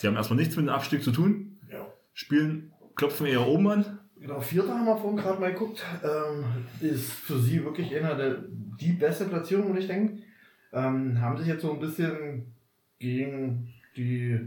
Die 0.00 0.06
haben 0.06 0.14
erstmal 0.14 0.38
nichts 0.38 0.54
mit 0.54 0.66
dem 0.66 0.72
Abstieg 0.72 1.02
zu 1.02 1.10
tun. 1.10 1.58
Ja. 1.70 1.86
Spielen, 2.14 2.72
klopfen 2.94 3.26
eher 3.26 3.46
oben 3.48 3.68
an. 3.68 3.98
Genau, 4.22 4.40
Vierter 4.40 4.78
haben 4.78 4.86
wir 4.86 4.96
vorhin 4.96 5.18
gerade 5.18 5.40
mal 5.40 5.52
geguckt. 5.52 5.84
Ähm, 6.04 6.44
ist 6.80 7.10
für 7.10 7.38
sie 7.38 7.64
wirklich 7.64 7.94
einer 7.96 8.14
der 8.14 8.36
die 8.80 8.92
beste 8.92 9.24
Platzierung, 9.24 9.66
würde 9.66 9.80
ich 9.80 9.88
denken. 9.88 10.22
Ähm, 10.72 11.20
haben 11.20 11.36
sich 11.36 11.48
jetzt 11.48 11.62
so 11.62 11.72
ein 11.72 11.80
bisschen 11.80 12.54
gegen 13.00 13.68
die 13.96 14.38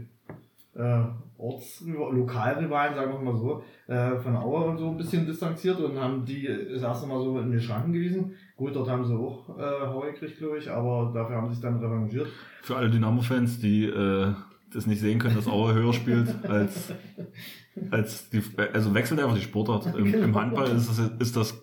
äh, 0.74 1.02
Orts 1.36 1.84
Lokalrivalen, 1.86 2.94
sagen 2.94 3.12
wir 3.12 3.20
mal 3.20 3.36
so, 3.36 3.62
äh, 3.86 4.18
von 4.18 4.36
Auer 4.36 4.64
und 4.66 4.78
so 4.78 4.88
ein 4.88 4.96
bisschen 4.96 5.26
distanziert 5.26 5.78
und 5.78 6.00
haben 6.00 6.24
die 6.24 6.48
das 6.72 6.82
erste 6.82 7.06
Mal 7.06 7.22
so 7.22 7.38
in 7.38 7.52
die 7.52 7.60
Schranken 7.60 7.92
gewiesen. 7.92 8.34
Gut, 8.56 8.74
dort 8.74 8.88
haben 8.88 9.04
sie 9.04 9.14
auch 9.14 9.58
äh, 9.58 9.86
Hau 9.86 10.00
gekriegt, 10.00 10.38
glaube 10.38 10.56
ich, 10.56 10.70
aber 10.70 11.12
dafür 11.14 11.36
haben 11.36 11.48
sie 11.48 11.54
sich 11.54 11.62
dann 11.62 11.78
revanchiert. 11.78 12.28
Für 12.62 12.76
alle 12.76 12.90
Dynamo-Fans, 12.90 13.60
die 13.60 13.84
äh, 13.84 14.32
das 14.72 14.86
nicht 14.86 15.00
sehen 15.00 15.18
können, 15.18 15.36
dass 15.36 15.46
Auer 15.46 15.74
höher 15.74 15.92
spielt 15.92 16.28
als, 16.46 16.92
als 17.90 18.30
die, 18.30 18.42
also 18.72 18.94
wechselt 18.94 19.20
einfach 19.20 19.34
die 19.36 19.42
Sportart. 19.42 19.94
Im, 19.96 20.12
im 20.12 20.34
Handball 20.34 20.68
ist 20.70 20.88
das, 20.88 21.10
ist 21.18 21.36
das 21.36 21.54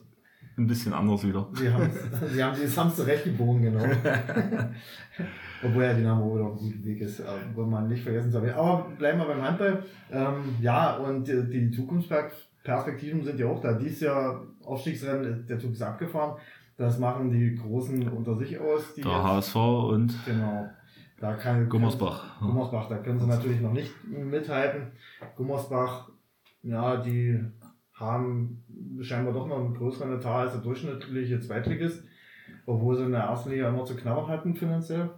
ein 0.58 0.68
bisschen 0.68 0.94
anders 0.94 1.26
wieder. 1.26 1.48
Sie 1.54 1.72
haben 1.72 1.90
sie 2.32 2.44
haben 2.44 2.58
es 2.58 2.78
haben 2.78 2.92
recht 3.06 3.24
gebogen, 3.24 3.64
genau. 3.64 3.84
Obwohl 5.64 5.84
ja 5.84 5.94
Dynamo 5.94 6.36
wieder 6.36 6.46
auf 6.46 6.60
einem 6.60 6.72
guten 6.72 6.86
Weg 6.86 7.02
ist, 7.02 7.20
äh, 7.22 7.26
wollen 7.56 7.70
man 7.70 7.88
nicht 7.88 8.04
vergessen 8.04 8.32
zu 8.32 8.38
erwähnen. 8.38 8.56
Aber 8.56 8.90
bleiben 8.98 9.20
wir 9.20 9.26
beim 9.26 9.42
Handball. 9.42 9.84
Ähm, 10.12 10.56
ja, 10.62 10.98
und 10.98 11.28
die, 11.28 11.50
die 11.50 11.72
Zukunftsperspektiven 11.72 13.24
sind 13.24 13.40
ja 13.40 13.48
auch 13.48 13.62
da. 13.62 13.74
Dies 13.74 14.02
Jahr 14.02 14.44
Aufstiegsrennen, 14.64 15.46
der 15.48 15.60
Zug 15.60 15.72
ist 15.72 15.82
abgefahren. 15.82 16.38
Das 16.78 17.00
machen 17.00 17.32
die 17.32 17.56
Großen 17.56 18.08
unter 18.10 18.36
sich 18.36 18.60
aus. 18.60 18.94
der 18.96 19.06
jetzt, 19.06 19.24
HSV 19.24 19.56
und 19.56 20.14
genau. 20.26 20.70
Da 21.24 21.36
kann, 21.36 21.70
Gummersbach. 21.70 22.38
Gummersbach, 22.42 22.90
da 22.90 22.98
können 22.98 23.18
sie 23.18 23.28
natürlich 23.28 23.62
noch 23.62 23.72
nicht 23.72 23.94
mithalten. 24.10 24.92
Gummersbach, 25.38 26.10
ja, 26.64 26.98
die 26.98 27.40
haben 27.94 28.62
scheinbar 29.00 29.32
doch 29.32 29.48
noch 29.48 29.60
einen 29.60 29.74
größeren 29.74 30.18
Etat 30.18 30.42
als 30.42 30.52
der 30.52 30.62
durchschnittliche 30.62 31.40
Zweitligist, 31.40 32.04
obwohl 32.66 32.98
sie 32.98 33.06
in 33.06 33.14
der 33.14 33.22
ersten 33.22 33.52
Liga 33.52 33.70
immer 33.70 33.86
zu 33.86 33.96
knabbern 33.96 34.28
hatten 34.28 34.54
finanziell. 34.54 35.12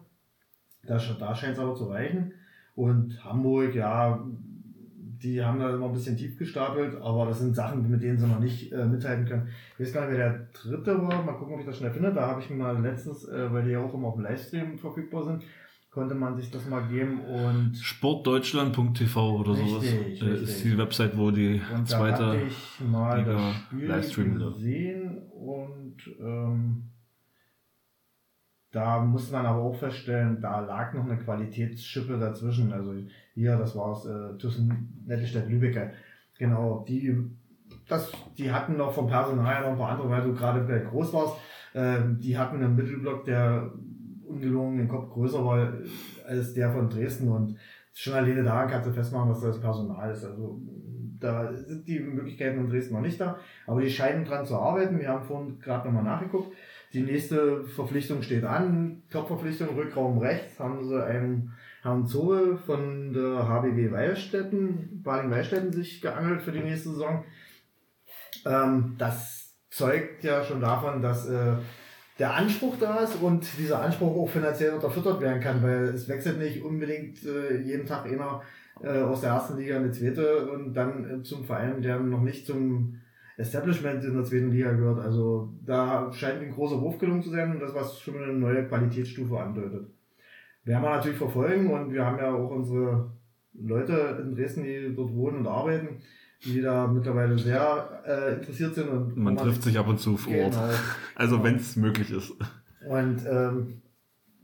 Da, 0.84 1.00
da 1.20 1.34
scheint 1.34 1.54
es 1.54 1.60
aber 1.60 1.74
zu 1.74 1.86
reichen. 1.86 2.34
Und 2.76 3.26
Hamburg, 3.26 3.74
ja, 3.74 4.24
die 5.24 5.44
haben 5.44 5.60
da 5.60 5.74
immer 5.74 5.88
ein 5.88 5.94
bisschen 5.94 6.18
tief 6.18 6.38
gestapelt, 6.38 7.02
aber 7.02 7.26
das 7.26 7.40
sind 7.40 7.56
Sachen, 7.56 7.90
mit 7.90 8.04
denen 8.04 8.20
sie 8.20 8.28
noch 8.28 8.40
nicht 8.40 8.72
äh, 8.72 8.86
mithalten 8.86 9.26
können. 9.26 9.48
Ich 9.74 9.88
weiß 9.88 9.94
gar 9.94 10.08
nicht, 10.08 10.20
wer 10.20 10.30
der 10.30 10.48
dritte 10.54 11.02
war. 11.02 11.24
Mal 11.24 11.34
gucken, 11.34 11.56
ob 11.56 11.62
ich 11.62 11.66
das 11.66 11.80
schnell 11.80 11.90
finde. 11.90 12.14
Da 12.14 12.28
habe 12.28 12.42
ich 12.42 12.50
mir 12.52 12.58
mal 12.58 12.80
letztens, 12.80 13.28
äh, 13.28 13.52
weil 13.52 13.64
die 13.64 13.72
ja 13.72 13.80
auch 13.80 13.94
immer 13.96 14.10
auf 14.10 14.16
dem 14.16 14.24
Livestream 14.24 14.78
verfügbar 14.78 15.24
sind, 15.24 15.44
konnte 15.96 16.14
man 16.14 16.36
sich 16.36 16.52
das 16.52 16.68
mal 16.68 16.82
geben 16.90 17.22
und 17.22 17.78
sportdeutschland.tv 17.78 19.40
oder 19.40 19.54
richtig, 19.54 19.70
sowas 19.70 19.84
richtig. 19.84 20.22
Äh, 20.22 20.44
ist 20.44 20.64
die 20.66 20.78
Website, 20.78 21.18
wo 21.18 21.32
die 21.32 21.62
und 21.74 21.88
zweite 21.88 22.18
da 22.18 22.34
ich 22.36 22.82
mal 22.82 23.20
Liga 23.20 23.34
das 23.34 23.56
Spiel 23.56 23.88
Livestream 23.88 24.38
gesehen 24.38 25.18
und 25.30 25.96
ähm, 26.20 26.84
da 28.72 29.00
muss 29.00 29.32
man 29.32 29.46
aber 29.46 29.62
auch 29.62 29.78
feststellen, 29.78 30.42
da 30.42 30.60
lag 30.60 30.94
noch 30.94 31.06
eine 31.06 31.18
Qualitätsschippe 31.18 32.20
dazwischen. 32.20 32.74
Also 32.74 32.94
hier, 33.34 33.56
das 33.56 33.74
war 33.74 33.94
es, 33.94 34.06
äh, 34.06 34.38
Thyssen, 34.38 35.02
Nettelstedt, 35.08 35.48
Lübeck. 35.48 35.94
Genau, 36.38 36.84
die, 36.86 37.24
das, 37.88 38.12
die 38.38 38.52
hatten 38.52 38.76
noch 38.76 38.92
vom 38.92 39.08
Personal 39.08 39.62
noch 39.62 39.70
ein 39.70 39.78
paar 39.78 39.92
andere, 39.92 40.10
weil 40.10 40.24
du 40.24 40.34
gerade 40.34 40.90
groß 40.90 41.14
warst, 41.14 41.38
äh, 41.74 42.02
die 42.20 42.38
hatten 42.38 42.62
einen 42.62 42.76
Mittelblock, 42.76 43.24
der 43.24 43.72
ungelungen 44.36 44.78
den 44.78 44.88
Kopf 44.88 45.12
größer 45.12 45.44
war 45.44 45.74
als 46.28 46.54
der 46.54 46.72
von 46.72 46.90
Dresden 46.90 47.30
und 47.30 47.58
schon 47.94 48.14
alleine 48.14 48.44
da 48.44 48.66
kannst 48.66 48.88
du 48.88 48.94
festmachen, 48.94 49.30
was 49.30 49.42
das 49.42 49.60
Personal 49.60 50.12
ist. 50.12 50.26
Also 50.26 50.62
da 51.20 51.54
sind 51.54 51.88
die 51.88 52.00
Möglichkeiten 52.00 52.60
in 52.60 52.70
Dresden 52.70 52.94
noch 52.94 53.02
nicht 53.02 53.20
da, 53.20 53.40
aber 53.68 53.82
die 53.82 53.90
scheinen 53.90 54.26
dran 54.26 54.46
zu 54.46 54.56
arbeiten. 54.56 55.00
Wir 55.00 55.10
haben 55.10 55.26
vorhin 55.26 55.60
gerade 55.60 55.88
nochmal 55.88 56.04
nachgeguckt. 56.04 56.54
Die 56.94 57.04
nächste 57.04 57.64
Verpflichtung 57.64 58.22
steht 58.22 58.44
an. 58.44 59.04
Top-Verpflichtung, 59.10 59.70
Rückraum 59.76 60.18
rechts, 60.18 60.60
haben 60.60 60.84
sie 60.84 61.04
einen 61.04 61.54
Herrn 61.82 62.06
Zoe 62.06 62.58
von 62.58 63.14
der 63.14 63.48
HBW 63.48 63.92
Weilstätten, 63.92 65.02
Baling-Weilstätten 65.04 65.72
sich 65.72 66.02
geangelt 66.02 66.42
für 66.42 66.52
die 66.52 66.62
nächste 66.62 66.90
Saison. 66.90 67.24
Ähm, 68.46 68.96
das 68.98 69.56
zeugt 69.70 70.24
ja 70.24 70.44
schon 70.44 70.62
davon, 70.62 71.02
dass 71.02 71.28
äh, 71.28 71.58
der 72.20 72.34
Anspruch 72.34 72.76
da 72.80 73.00
ist 73.00 73.22
und 73.22 73.46
dieser 73.58 73.82
Anspruch 73.82 74.16
auch 74.16 74.30
finanziell 74.30 74.74
unterfüttert 74.74 75.20
werden 75.22 75.42
kann, 75.42 75.62
weil 75.62 75.84
es 75.86 76.08
wechselt 76.08 76.40
nicht 76.40 76.64
unbedingt 76.64 77.26
äh, 77.26 77.62
jeden 77.62 77.86
Tag 77.86 78.06
einer 78.06 78.42
äh, 78.82 79.02
aus 79.02 79.22
der 79.22 79.32
ersten 79.32 79.58
Liga 79.58 79.78
in 79.78 79.92
die 79.92 79.92
zweite 79.92 80.50
und 80.50 80.74
dann 80.74 81.10
äh, 81.10 81.24
zum 81.24 81.44
Verein, 81.44 81.82
der 81.82 82.00
noch 82.00 82.22
nicht 82.22 82.46
zum 82.46 83.02
Establishment 83.38 84.04
in 84.04 84.14
der 84.14 84.24
zweiten 84.24 84.52
Liga 84.52 84.72
gehört. 84.72 85.00
Also 85.00 85.54
da 85.66 86.12
scheint 86.14 86.42
ein 86.42 86.52
großer 86.52 86.80
Wurf 86.82 86.98
gelungen 86.98 87.22
zu 87.22 87.32
sein 87.32 87.52
und 87.52 87.60
das, 87.60 87.74
was 87.76 88.00
schon 88.00 88.16
eine 88.16 88.34
neue 88.34 88.66
Qualitätsstufe 88.66 89.38
andeutet. 89.38 89.88
Werden 90.64 90.84
wir 90.84 90.90
natürlich 90.90 91.18
verfolgen 91.18 91.72
und 91.72 91.94
wir 91.94 92.06
haben 92.06 92.18
ja 92.18 92.34
auch 92.34 92.50
unsere 92.50 93.12
Leute 93.54 94.24
in 94.24 94.36
Dresden, 94.36 94.64
die 94.64 94.94
dort 94.96 95.14
wohnen 95.14 95.40
und 95.40 95.48
arbeiten, 95.48 96.02
die 96.44 96.62
da 96.62 96.88
mittlerweile 96.88 97.38
sehr 97.38 98.04
äh, 98.06 98.34
interessiert 98.36 98.76
sind. 98.76 98.90
Und 98.90 99.18
man 99.18 99.38
trifft 99.38 99.64
sich 99.64 99.78
ab 99.78 99.88
und 99.88 100.00
zu 100.00 100.18
vor 100.18 100.34
Ort. 100.34 100.54
Genau. 100.54 100.70
Also 101.16 101.44
wenn 101.44 101.56
es 101.56 101.76
möglich 101.76 102.12
ist. 102.12 102.34
Und 102.88 103.26
ähm, 103.28 103.82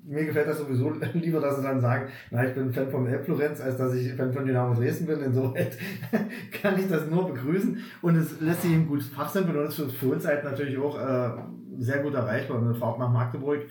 mir 0.03 0.25
gefällt 0.25 0.47
das 0.47 0.57
sowieso 0.57 0.93
lieber, 1.13 1.39
dass 1.39 1.57
sie 1.57 1.63
dann 1.63 1.81
sagen, 1.81 2.09
na, 2.31 2.45
ich 2.45 2.53
bin 2.53 2.73
Fan 2.73 2.89
von 2.89 3.07
Florenz, 3.23 3.61
als 3.61 3.77
dass 3.77 3.93
ich 3.93 4.13
Fan 4.13 4.33
von 4.33 4.45
Dynamo 4.45 4.73
Dresden 4.73 5.05
bin. 5.05 5.21
Insoweit 5.21 5.77
kann 6.61 6.79
ich 6.79 6.87
das 6.87 7.09
nur 7.09 7.31
begrüßen. 7.33 7.77
Und 8.01 8.15
es 8.15 8.39
lässt 8.41 8.63
sich 8.63 8.71
eben 8.71 8.87
gut 8.87 9.03
fachsimpeln 9.03 9.57
und 9.57 9.67
ist 9.67 9.81
für 9.91 10.07
uns 10.07 10.25
halt 10.25 10.43
natürlich 10.43 10.77
auch 10.77 10.97
äh, 10.97 11.31
sehr 11.77 11.99
gut 11.99 12.13
erreichbar. 12.13 12.57
Eine 12.57 12.73
Fahrt 12.73 12.99
nach 12.99 13.11
Magdeburg 13.11 13.61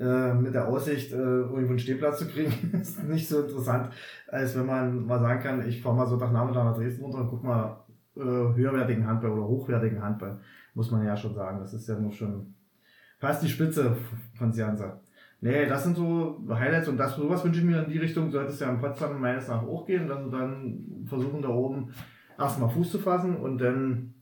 äh, 0.00 0.32
mit 0.32 0.54
der 0.54 0.66
Aussicht, 0.66 1.12
äh, 1.12 1.16
irgendwo 1.16 1.68
einen 1.68 1.78
Stehplatz 1.78 2.20
zu 2.20 2.26
kriegen, 2.26 2.72
ist 2.80 3.02
nicht 3.04 3.28
so 3.28 3.42
interessant, 3.42 3.92
als 4.28 4.56
wenn 4.56 4.66
man 4.66 5.04
mal 5.04 5.20
sagen 5.20 5.42
kann, 5.42 5.68
ich 5.68 5.82
fahre 5.82 5.94
mal 5.94 6.06
Sonntagnachmittag 6.06 6.64
nach 6.64 6.76
Dresden 6.76 7.02
runter 7.02 7.20
und 7.20 7.28
guck 7.28 7.44
mal 7.44 7.84
äh, 8.16 8.20
höherwertigen 8.20 9.06
Handball 9.06 9.32
oder 9.32 9.46
hochwertigen 9.46 10.02
Handball. 10.02 10.40
Muss 10.74 10.90
man 10.90 11.04
ja 11.04 11.16
schon 11.16 11.34
sagen. 11.34 11.58
Das 11.60 11.74
ist 11.74 11.86
ja 11.88 11.98
nur 11.98 12.12
schon 12.12 12.54
fast 13.18 13.42
die 13.42 13.48
Spitze 13.48 13.96
von 14.34 14.52
Sianza. 14.52 15.00
Nee, 15.42 15.66
das 15.66 15.84
sind 15.84 15.96
so 15.96 16.42
Highlights 16.48 16.88
und 16.88 16.96
das, 16.96 17.16
sowas 17.16 17.44
wünsche 17.44 17.60
ich 17.60 17.66
mir 17.66 17.82
in 17.82 17.90
die 17.90 17.98
Richtung, 17.98 18.30
sollte 18.30 18.52
es 18.52 18.60
ja 18.60 18.70
in 18.70 18.80
Potsdam 18.80 19.20
meines 19.20 19.48
Erachtens 19.48 19.70
auch 19.70 19.86
gehen, 19.86 20.06
dass 20.06 20.24
wir 20.24 20.30
dann 20.30 21.04
versuchen, 21.06 21.42
da 21.42 21.48
oben 21.48 21.92
erstmal 22.38 22.70
Fuß 22.70 22.90
zu 22.90 22.98
fassen 22.98 23.36
und 23.36 23.58
dann 23.58 24.14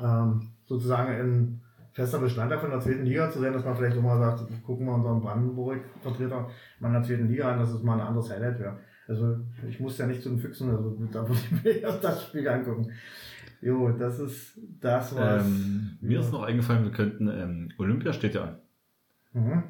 ähm, 0.00 0.50
sozusagen 0.66 1.12
in 1.14 1.60
fester 1.98 2.20
Bestandteil 2.20 2.60
von 2.60 2.70
der 2.70 2.78
zweiten 2.78 3.04
Liga 3.04 3.28
zu 3.28 3.40
sein, 3.40 3.52
dass 3.52 3.64
man 3.64 3.74
vielleicht 3.74 3.96
auch 3.96 4.02
mal 4.02 4.18
sagt, 4.18 4.44
gucken 4.64 4.86
wir 4.86 4.94
unseren 4.94 5.20
Brandenburg-Vertreter 5.20 6.48
mal 6.78 6.88
in 6.88 6.94
der 6.94 7.02
zweiten 7.02 7.28
Liga 7.28 7.50
an, 7.50 7.58
dass 7.58 7.70
es 7.70 7.82
mal 7.82 7.94
ein 7.94 8.06
anderes 8.06 8.30
Highlight 8.30 8.60
wäre. 8.60 8.78
Also 9.08 9.38
ich 9.68 9.80
muss 9.80 9.98
ja 9.98 10.06
nicht 10.06 10.22
zu 10.22 10.28
den 10.28 10.38
Füchsen, 10.38 10.70
also 10.70 10.96
da 11.10 11.28
würde 11.28 11.40
ich 11.40 11.64
mir 11.64 11.70
erst 11.82 12.04
das 12.04 12.28
Spiel 12.28 12.48
angucken. 12.48 12.92
Jo, 13.60 13.90
das 13.90 14.20
ist 14.20 14.60
das, 14.80 15.16
was. 15.16 15.44
Ähm, 15.44 15.98
mir 16.00 16.14
ja. 16.14 16.20
ist 16.20 16.30
noch 16.30 16.44
eingefallen, 16.44 16.84
wir 16.84 16.92
könnten, 16.92 17.26
ähm, 17.26 17.72
Olympia 17.78 18.12
steht 18.12 18.36
ja 18.36 18.44
an. 18.44 18.58
Mhm. 19.32 19.62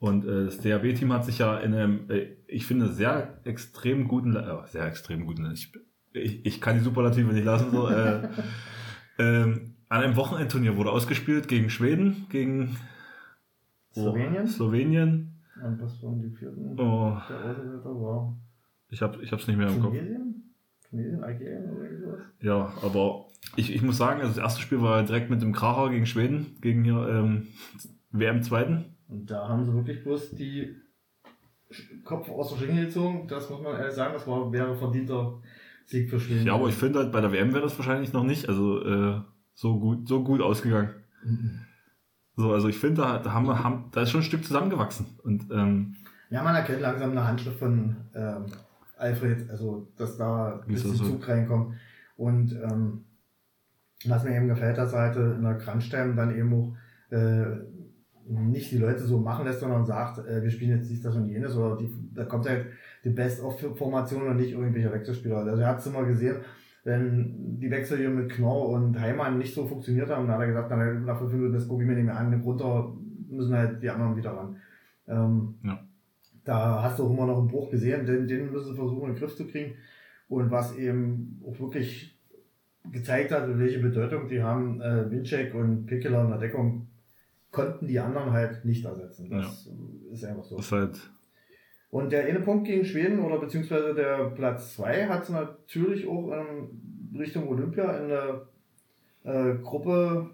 Und 0.00 0.24
äh, 0.24 0.46
das 0.46 0.58
DAB-Team 0.58 1.12
hat 1.12 1.24
sich 1.24 1.38
ja 1.38 1.56
in 1.58 1.72
einem, 1.72 2.10
äh, 2.10 2.32
ich 2.48 2.66
finde, 2.66 2.88
sehr 2.88 3.38
extrem 3.44 4.08
guten, 4.08 4.34
äh, 4.34 4.66
sehr 4.66 4.86
extrem 4.86 5.24
guten, 5.24 5.48
ich, 5.52 5.72
ich, 6.14 6.44
ich 6.44 6.60
kann 6.60 6.78
die 6.78 6.84
Superlative 6.84 7.32
nicht 7.32 7.44
lassen, 7.44 7.70
so, 7.70 7.88
äh, 7.88 8.28
ähm, 9.20 9.75
an 9.88 10.02
einem 10.02 10.16
Wochenendturnier 10.16 10.76
wurde 10.76 10.90
ausgespielt 10.90 11.48
gegen 11.48 11.70
Schweden, 11.70 12.26
gegen 12.30 12.76
Slowenien. 13.92 14.46
Slowenien. 14.46 15.32
Und 15.62 15.80
was 15.80 16.02
waren 16.02 16.20
die 16.20 16.30
vierten? 16.36 16.78
Oh. 16.78 17.16
Der 17.28 17.84
war. 17.84 18.36
Ich 18.90 19.00
habe 19.02 19.22
ich 19.22 19.32
hab's 19.32 19.46
nicht 19.46 19.56
mehr 19.56 19.68
im 19.68 19.80
Kopf. 19.80 19.94
Tunesien? 19.94 20.54
Tunesien, 20.88 21.24
Algerien 21.24 21.70
oder 21.70 21.98
sowas? 21.98 22.20
Ja, 22.40 22.72
aber 22.82 23.26
ich, 23.56 23.74
ich 23.74 23.82
muss 23.82 23.96
sagen, 23.96 24.20
also 24.20 24.34
das 24.34 24.42
erste 24.42 24.60
Spiel 24.60 24.82
war 24.82 25.02
direkt 25.02 25.30
mit 25.30 25.42
dem 25.42 25.52
Kracher 25.52 25.90
gegen 25.90 26.06
Schweden, 26.06 26.56
gegen 26.60 26.84
hier 26.84 27.08
ähm, 27.08 27.48
WM 28.10 28.42
zweiten. 28.42 28.96
Und 29.08 29.30
da 29.30 29.48
haben 29.48 29.64
sie 29.64 29.72
wirklich 29.72 30.02
bloß 30.02 30.32
die 30.32 30.76
Kopf 32.04 32.28
aus 32.30 32.50
der 32.50 32.58
Schinkel 32.58 32.86
gezogen. 32.86 33.26
Das 33.28 33.48
muss 33.50 33.60
man 33.60 33.78
ehrlich 33.78 33.94
sagen, 33.94 34.14
das 34.14 34.26
war, 34.26 34.52
wäre 34.52 34.76
verdienter 34.76 35.40
Sieg 35.84 36.10
für 36.10 36.20
Schweden. 36.20 36.46
Ja, 36.46 36.54
aber 36.54 36.68
ich 36.68 36.74
finde 36.74 36.98
halt, 36.98 37.12
bei 37.12 37.20
der 37.20 37.32
WM 37.32 37.52
wäre 37.52 37.62
das 37.62 37.78
wahrscheinlich 37.78 38.12
noch 38.12 38.24
nicht. 38.24 38.48
Also 38.48 38.84
äh, 38.84 39.20
so 39.56 39.80
gut, 39.80 40.06
so 40.06 40.22
gut 40.22 40.40
ausgegangen. 40.40 40.90
Mhm. 41.24 41.60
So, 42.36 42.52
also 42.52 42.68
ich 42.68 42.78
finde, 42.78 43.02
da, 43.02 43.18
da, 43.18 43.32
haben 43.32 43.46
wir, 43.46 43.64
haben, 43.64 43.86
da 43.92 44.02
ist 44.02 44.10
schon 44.10 44.20
ein 44.20 44.24
Stück 44.24 44.44
zusammengewachsen. 44.44 45.06
Und, 45.24 45.50
ähm, 45.50 45.96
ja, 46.28 46.42
man 46.42 46.54
erkennt 46.54 46.82
langsam 46.82 47.12
eine 47.12 47.26
Handschrift 47.26 47.58
von 47.58 47.96
ähm, 48.14 48.46
Alfred, 48.98 49.50
also 49.50 49.88
dass 49.96 50.16
da 50.18 50.60
ein 50.60 50.72
bisschen 50.72 50.94
so? 50.94 51.04
Zug 51.04 51.26
reinkommt. 51.26 51.74
Und 52.16 52.52
ähm, 52.52 53.04
was 54.04 54.24
mir 54.24 54.36
eben 54.36 54.48
gefällt, 54.48 54.76
dass 54.76 54.92
er 54.92 55.00
halt 55.00 55.16
in 55.16 55.42
der 55.42 55.58
Kranstein 55.58 56.14
dann 56.14 56.36
eben 56.36 56.52
auch 56.52 56.76
äh, 57.10 57.46
nicht 58.28 58.70
die 58.70 58.78
Leute 58.78 59.04
so 59.04 59.18
machen 59.18 59.46
lässt, 59.46 59.60
sondern 59.60 59.86
sagt, 59.86 60.18
äh, 60.26 60.42
wir 60.42 60.50
spielen 60.50 60.78
jetzt 60.78 60.90
dies, 60.90 61.00
das 61.00 61.16
und 61.16 61.28
jenes, 61.28 61.56
oder 61.56 61.76
die, 61.76 61.90
da 62.12 62.24
kommt 62.24 62.46
halt 62.46 62.66
die 63.04 63.10
Best-of-Formation 63.10 64.28
und 64.28 64.36
nicht 64.36 64.52
irgendwelche 64.52 64.92
Wechselspieler. 64.92 65.38
Also 65.38 65.62
er 65.62 65.68
hat 65.68 65.78
es 65.78 65.86
immer 65.86 66.04
gesehen, 66.04 66.36
wenn 66.86 67.58
die 67.58 67.68
Wechsel 67.68 67.98
hier 67.98 68.10
mit 68.10 68.30
Knorr 68.30 68.68
und 68.68 68.98
Heimann 68.98 69.38
nicht 69.38 69.52
so 69.52 69.66
funktioniert 69.66 70.08
haben, 70.08 70.28
dann 70.28 70.36
hat 70.36 70.42
er 70.42 70.46
gesagt, 70.46 70.70
na, 70.70 70.92
nach 70.92 71.18
fünf 71.18 71.32
Minuten, 71.32 71.54
das 71.54 71.66
gucke 71.66 71.82
ich 71.82 71.88
mir 71.88 71.96
nicht 71.96 72.04
mehr 72.04 72.16
an, 72.16 72.32
runter 72.42 72.94
müssen 73.28 73.56
halt 73.56 73.82
die 73.82 73.90
anderen 73.90 74.16
wieder 74.16 74.30
ran. 74.30 74.56
Ähm, 75.08 75.54
ja. 75.64 75.80
Da 76.44 76.84
hast 76.84 77.00
du 77.00 77.04
auch 77.04 77.10
immer 77.10 77.26
noch 77.26 77.38
einen 77.38 77.48
Bruch 77.48 77.72
gesehen, 77.72 78.06
den, 78.06 78.28
den 78.28 78.52
müssen 78.52 78.68
sie 78.68 78.76
versuchen, 78.76 79.08
in 79.08 79.14
den 79.14 79.18
Griff 79.18 79.34
zu 79.34 79.48
kriegen. 79.48 79.74
Und 80.28 80.52
was 80.52 80.76
eben 80.76 81.42
auch 81.44 81.58
wirklich 81.58 82.16
gezeigt 82.92 83.32
hat, 83.32 83.58
welche 83.58 83.80
Bedeutung 83.80 84.28
die 84.28 84.40
haben, 84.40 84.80
äh, 84.80 85.10
Winczek 85.10 85.56
und 85.56 85.86
Pickeler 85.86 86.22
in 86.22 86.30
der 86.30 86.38
Deckung, 86.38 86.86
konnten 87.50 87.88
die 87.88 87.98
anderen 87.98 88.30
halt 88.30 88.64
nicht 88.64 88.84
ersetzen. 88.84 89.28
Das 89.28 89.66
ja. 89.66 90.12
ist 90.12 90.24
einfach 90.24 90.44
so. 90.44 90.56
Das 90.56 90.70
halt 90.70 91.10
und 91.96 92.12
der 92.12 92.26
eine 92.26 92.40
Punkt 92.40 92.66
gegen 92.66 92.84
Schweden 92.84 93.20
oder 93.20 93.38
beziehungsweise 93.38 93.94
der 93.94 94.30
Platz 94.34 94.74
2 94.74 95.06
hat 95.06 95.22
es 95.22 95.30
natürlich 95.30 96.06
auch 96.06 96.30
in 96.30 97.18
Richtung 97.18 97.48
Olympia 97.48 97.90
in 97.96 98.08
der 98.08 98.48
äh, 99.24 99.54
Gruppe 99.62 100.28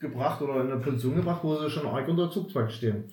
gebracht 0.00 0.42
oder 0.42 0.62
in 0.62 0.72
eine 0.72 0.80
Position 0.80 1.14
gebracht, 1.14 1.44
wo 1.44 1.54
sie 1.54 1.70
schon 1.70 1.86
arg 1.86 2.08
unter 2.08 2.28
Zugzwang 2.28 2.68
stehen. 2.68 3.04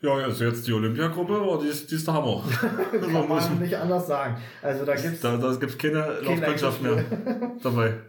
Ja, 0.00 0.14
also 0.14 0.46
jetzt 0.46 0.66
die 0.66 0.72
Olympiagruppe, 0.72 1.34
aber 1.34 1.60
die 1.62 1.68
ist, 1.68 1.88
die 1.88 1.94
ist 1.94 2.08
der 2.08 2.14
Hammer. 2.14 2.42
Kann 3.00 3.12
man 3.12 3.28
müssen, 3.28 3.60
nicht 3.60 3.76
anders 3.76 4.08
sagen. 4.08 4.36
Also 4.60 4.84
da 4.84 4.96
gibt's 4.96 5.20
da, 5.20 5.36
da 5.36 5.54
gibt's 5.54 5.78
keine 5.78 6.20
Laufmannschaft 6.20 6.82
mehr 6.82 7.04
dabei. 7.62 7.94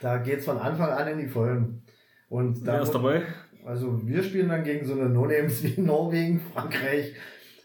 Da 0.00 0.18
geht's 0.18 0.44
von 0.44 0.58
Anfang 0.58 0.90
an 0.90 1.08
in 1.08 1.18
die 1.18 1.26
Vollen. 1.26 1.82
Und 2.28 2.64
da 2.64 2.74
Wer 2.74 2.82
ist 2.82 2.92
dabei? 2.92 3.22
Also 3.66 4.00
wir 4.06 4.22
spielen 4.22 4.48
dann 4.48 4.62
gegen 4.62 4.86
so 4.86 4.92
eine 4.92 5.08
No-Names 5.08 5.64
wie 5.64 5.80
Norwegen, 5.80 6.40
Frankreich, 6.54 7.14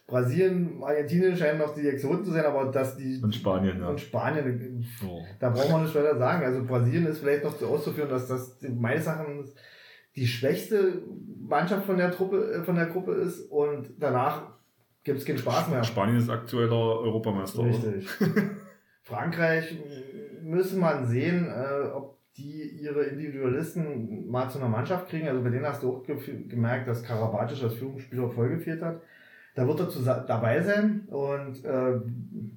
Brasilien, 0.05 0.83
Argentinien 0.83 1.35
scheinen 1.35 1.59
noch 1.59 1.73
die 1.73 1.87
Exoten 1.87 2.25
zu 2.25 2.31
sein, 2.31 2.45
aber 2.45 2.71
dass 2.71 2.97
die. 2.97 3.21
Und 3.23 3.33
Spanien, 3.33 3.79
ja. 3.79 3.87
Und 3.87 3.99
Spanien, 3.99 4.85
oh. 5.05 5.21
da 5.39 5.49
braucht 5.49 5.71
man 5.71 5.83
nicht 5.83 5.95
weiter 5.95 6.17
sagen. 6.17 6.45
Also 6.45 6.63
Brasilien 6.65 7.05
ist 7.05 7.19
vielleicht 7.19 7.43
noch 7.43 7.57
zu 7.57 7.67
auszuführen, 7.67 8.09
dass 8.09 8.27
das 8.27 8.57
meines 8.61 9.07
Erachtens 9.07 9.55
die 10.15 10.27
schwächste 10.27 11.01
Mannschaft 11.39 11.85
von 11.85 11.97
der 11.97 12.11
Truppe, 12.11 12.53
äh, 12.53 12.63
von 12.63 12.75
der 12.75 12.87
Gruppe 12.87 13.13
ist 13.13 13.49
und 13.49 13.93
danach 13.97 14.53
gibt 15.03 15.19
es 15.19 15.25
keinen 15.25 15.37
Spaß 15.37 15.69
mehr. 15.69 15.83
Spanien 15.83 16.17
ist 16.17 16.29
aktueller 16.29 16.99
Europameister. 16.99 17.63
Richtig. 17.63 18.07
Frankreich 19.01 19.77
müssen 20.41 20.79
man 20.79 21.05
sehen, 21.07 21.47
äh, 21.47 21.87
ob 21.93 22.17
die 22.37 22.79
ihre 22.81 23.03
Individualisten 23.03 24.29
mal 24.29 24.49
zu 24.49 24.57
einer 24.57 24.69
Mannschaft 24.69 25.09
kriegen. 25.09 25.27
Also 25.27 25.43
bei 25.43 25.49
denen 25.49 25.65
hast 25.65 25.83
du 25.83 25.91
auch 25.91 26.03
gemerkt, 26.03 26.87
dass 26.87 27.03
Karabatic 27.03 27.61
als 27.63 27.75
Führungsspieler 27.75 28.29
vollgefehlt 28.29 28.81
hat. 28.81 29.01
Da 29.55 29.67
wird 29.67 29.79
er 29.79 30.25
dabei 30.27 30.61
sein 30.61 31.01
und 31.07 31.63
äh, 31.63 31.99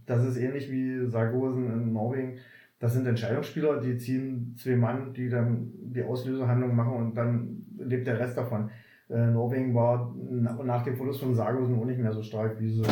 das 0.07 0.25
ist 0.25 0.39
ähnlich 0.39 0.71
wie 0.71 1.07
Sargosen 1.07 1.71
in 1.71 1.93
Norwegen. 1.93 2.39
Das 2.79 2.95
sind 2.95 3.07
Entscheidungsspieler, 3.07 3.81
die 3.81 3.99
ziehen 3.99 4.55
zwei 4.57 4.77
Mann, 4.77 5.13
die 5.13 5.29
dann 5.29 5.73
die 5.75 6.03
Auslösehandlung 6.03 6.75
machen 6.75 6.93
und 6.95 7.15
dann 7.15 7.67
lebt 7.79 8.07
der 8.07 8.19
Rest 8.19 8.37
davon. 8.37 8.71
Äh, 9.11 9.27
Norwegen 9.27 9.75
war 9.75 10.15
nach 10.31 10.85
dem 10.85 10.97
Verlust 10.97 11.21
von 11.21 11.35
Sargosen 11.35 11.79
auch 11.79 11.85
nicht 11.85 12.01
mehr 12.01 12.13
so 12.13 12.23
stark, 12.23 12.59
wie 12.61 12.71
sie 12.71 12.83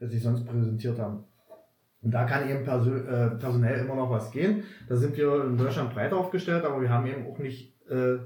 sich 0.00 0.22
sonst 0.22 0.44
präsentiert 0.44 0.98
haben. 0.98 1.24
Und 2.02 2.10
da 2.10 2.24
kann 2.24 2.48
eben 2.48 2.64
perso 2.64 2.94
äh, 2.94 3.30
personell 3.38 3.80
immer 3.80 3.94
noch 3.94 4.10
was 4.10 4.30
gehen. 4.32 4.64
Da 4.88 4.96
sind 4.96 5.16
wir 5.16 5.44
in 5.44 5.56
Deutschland 5.56 5.94
breit 5.94 6.12
aufgestellt, 6.12 6.64
aber 6.64 6.80
wir 6.80 6.90
haben 6.90 7.06
eben 7.06 7.26
auch 7.26 7.38
nicht 7.38 7.72
äh, 7.88 8.16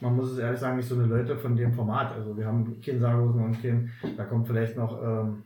man 0.00 0.16
muss 0.16 0.32
es 0.32 0.38
ehrlich 0.38 0.60
sagen, 0.60 0.76
nicht 0.76 0.88
so 0.88 0.94
eine 0.94 1.06
Leute 1.06 1.36
von 1.36 1.56
dem 1.56 1.72
Format. 1.72 2.12
Also 2.12 2.36
wir 2.36 2.46
haben 2.46 2.80
keinen 2.80 3.00
Sargosen 3.00 3.44
und 3.44 3.62
keinen, 3.62 3.90
da 4.16 4.24
kommt 4.24 4.46
vielleicht 4.46 4.76
noch 4.76 5.02
ähm, 5.02 5.44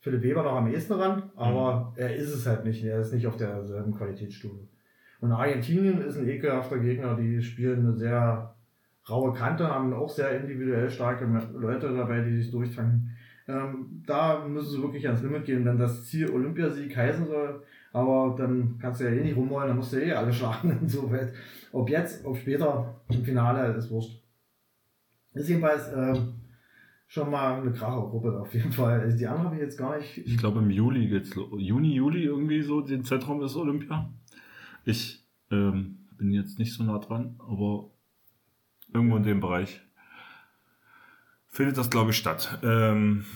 Philipp 0.00 0.22
Weber 0.22 0.42
noch 0.42 0.56
am 0.56 0.68
ehesten 0.68 0.94
ran, 0.94 1.30
aber 1.36 1.92
mhm. 1.92 2.02
er 2.02 2.16
ist 2.16 2.32
es 2.32 2.46
halt 2.46 2.64
nicht. 2.64 2.84
Er 2.84 3.00
ist 3.00 3.12
nicht 3.12 3.26
auf 3.26 3.36
derselben 3.36 3.94
Qualitätsstufe. 3.94 4.68
Und 5.20 5.32
Argentinien 5.32 6.00
ist 6.00 6.18
ein 6.18 6.28
ekelhafter 6.28 6.78
Gegner, 6.78 7.16
die 7.16 7.42
spielen 7.42 7.80
eine 7.80 7.94
sehr 7.94 8.54
raue 9.08 9.32
Kante, 9.32 9.68
haben 9.68 9.92
auch 9.92 10.08
sehr 10.08 10.38
individuell 10.38 10.90
starke 10.90 11.26
Leute 11.54 11.94
dabei, 11.94 12.20
die 12.20 12.36
sich 12.36 12.50
durchfangen. 12.50 13.16
Ähm, 13.48 14.02
da 14.06 14.44
müssen 14.46 14.70
sie 14.70 14.82
wirklich 14.82 15.06
ans 15.06 15.22
Limit 15.22 15.44
gehen, 15.44 15.64
wenn 15.64 15.78
das 15.78 16.04
Ziel 16.04 16.30
Olympiasieg 16.30 16.96
heißen 16.96 17.26
soll. 17.26 17.62
Aber 17.92 18.34
dann 18.36 18.76
kannst 18.80 19.00
du 19.00 19.04
ja 19.04 19.10
eh 19.10 19.22
nicht 19.22 19.36
rumholen, 19.36 19.68
dann 19.68 19.76
musst 19.76 19.92
du 19.92 20.02
eh 20.02 20.12
alle 20.12 20.32
schlagen 20.32 20.78
insoweit. 20.82 21.32
Ob 21.76 21.90
jetzt, 21.90 22.24
ob 22.24 22.38
später 22.38 23.02
im 23.10 23.22
Finale, 23.22 23.74
ist 23.74 23.90
wurscht. 23.90 24.22
Ist 25.34 25.50
jedenfalls 25.50 25.88
äh, 25.88 26.18
schon 27.06 27.30
mal 27.30 27.60
eine 27.60 27.70
Krachergruppe 27.70 28.40
auf 28.40 28.54
jeden 28.54 28.72
Fall. 28.72 29.00
Also 29.00 29.18
die 29.18 29.26
anderen 29.26 29.44
habe 29.44 29.56
ich 29.56 29.60
jetzt 29.60 29.76
gar 29.76 29.98
nicht. 29.98 30.16
Ich 30.16 30.38
glaube 30.38 30.60
im 30.60 30.70
Juli 30.70 31.06
geht's 31.06 31.34
Juni, 31.34 31.92
Juli 31.92 32.24
irgendwie 32.24 32.62
so, 32.62 32.80
den 32.80 33.04
Zeitraum 33.04 33.42
ist 33.42 33.56
Olympia. 33.56 34.10
Ich 34.86 35.22
ähm, 35.50 35.98
bin 36.16 36.30
jetzt 36.30 36.58
nicht 36.58 36.72
so 36.72 36.82
nah 36.82 36.98
dran, 36.98 37.38
aber 37.40 37.90
irgendwo 38.94 39.18
in 39.18 39.24
dem 39.24 39.40
Bereich 39.40 39.82
findet 41.46 41.76
das, 41.76 41.90
glaube 41.90 42.12
ich, 42.12 42.16
statt. 42.16 42.58
Ähm, 42.62 43.26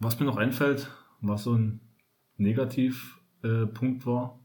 was 0.00 0.18
mir 0.18 0.26
noch 0.26 0.36
einfällt, 0.36 0.90
was 1.20 1.44
so 1.44 1.54
ein 1.54 1.80
Negativpunkt 2.38 4.02
äh, 4.02 4.06
war, 4.06 4.37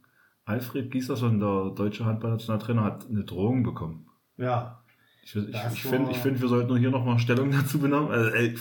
Alfred 0.45 0.91
Gieserson, 0.91 1.39
der 1.39 1.71
deutsche 1.75 2.05
Handballnationaltrainer, 2.05 2.83
hat 2.83 3.09
eine 3.09 3.23
Drohung 3.23 3.63
bekommen. 3.63 4.07
Ja. 4.37 4.83
Ich, 5.23 5.35
ich, 5.35 5.55
ich 5.73 5.83
finde, 5.83 6.13
find, 6.13 6.41
wir 6.41 6.49
sollten 6.49 6.75
hier 6.75 6.91
nochmal 6.91 7.19
Stellung 7.19 7.51
dazu 7.51 7.79
benennen. 7.79 8.09
Also, 8.09 8.29
ey, 8.31 8.55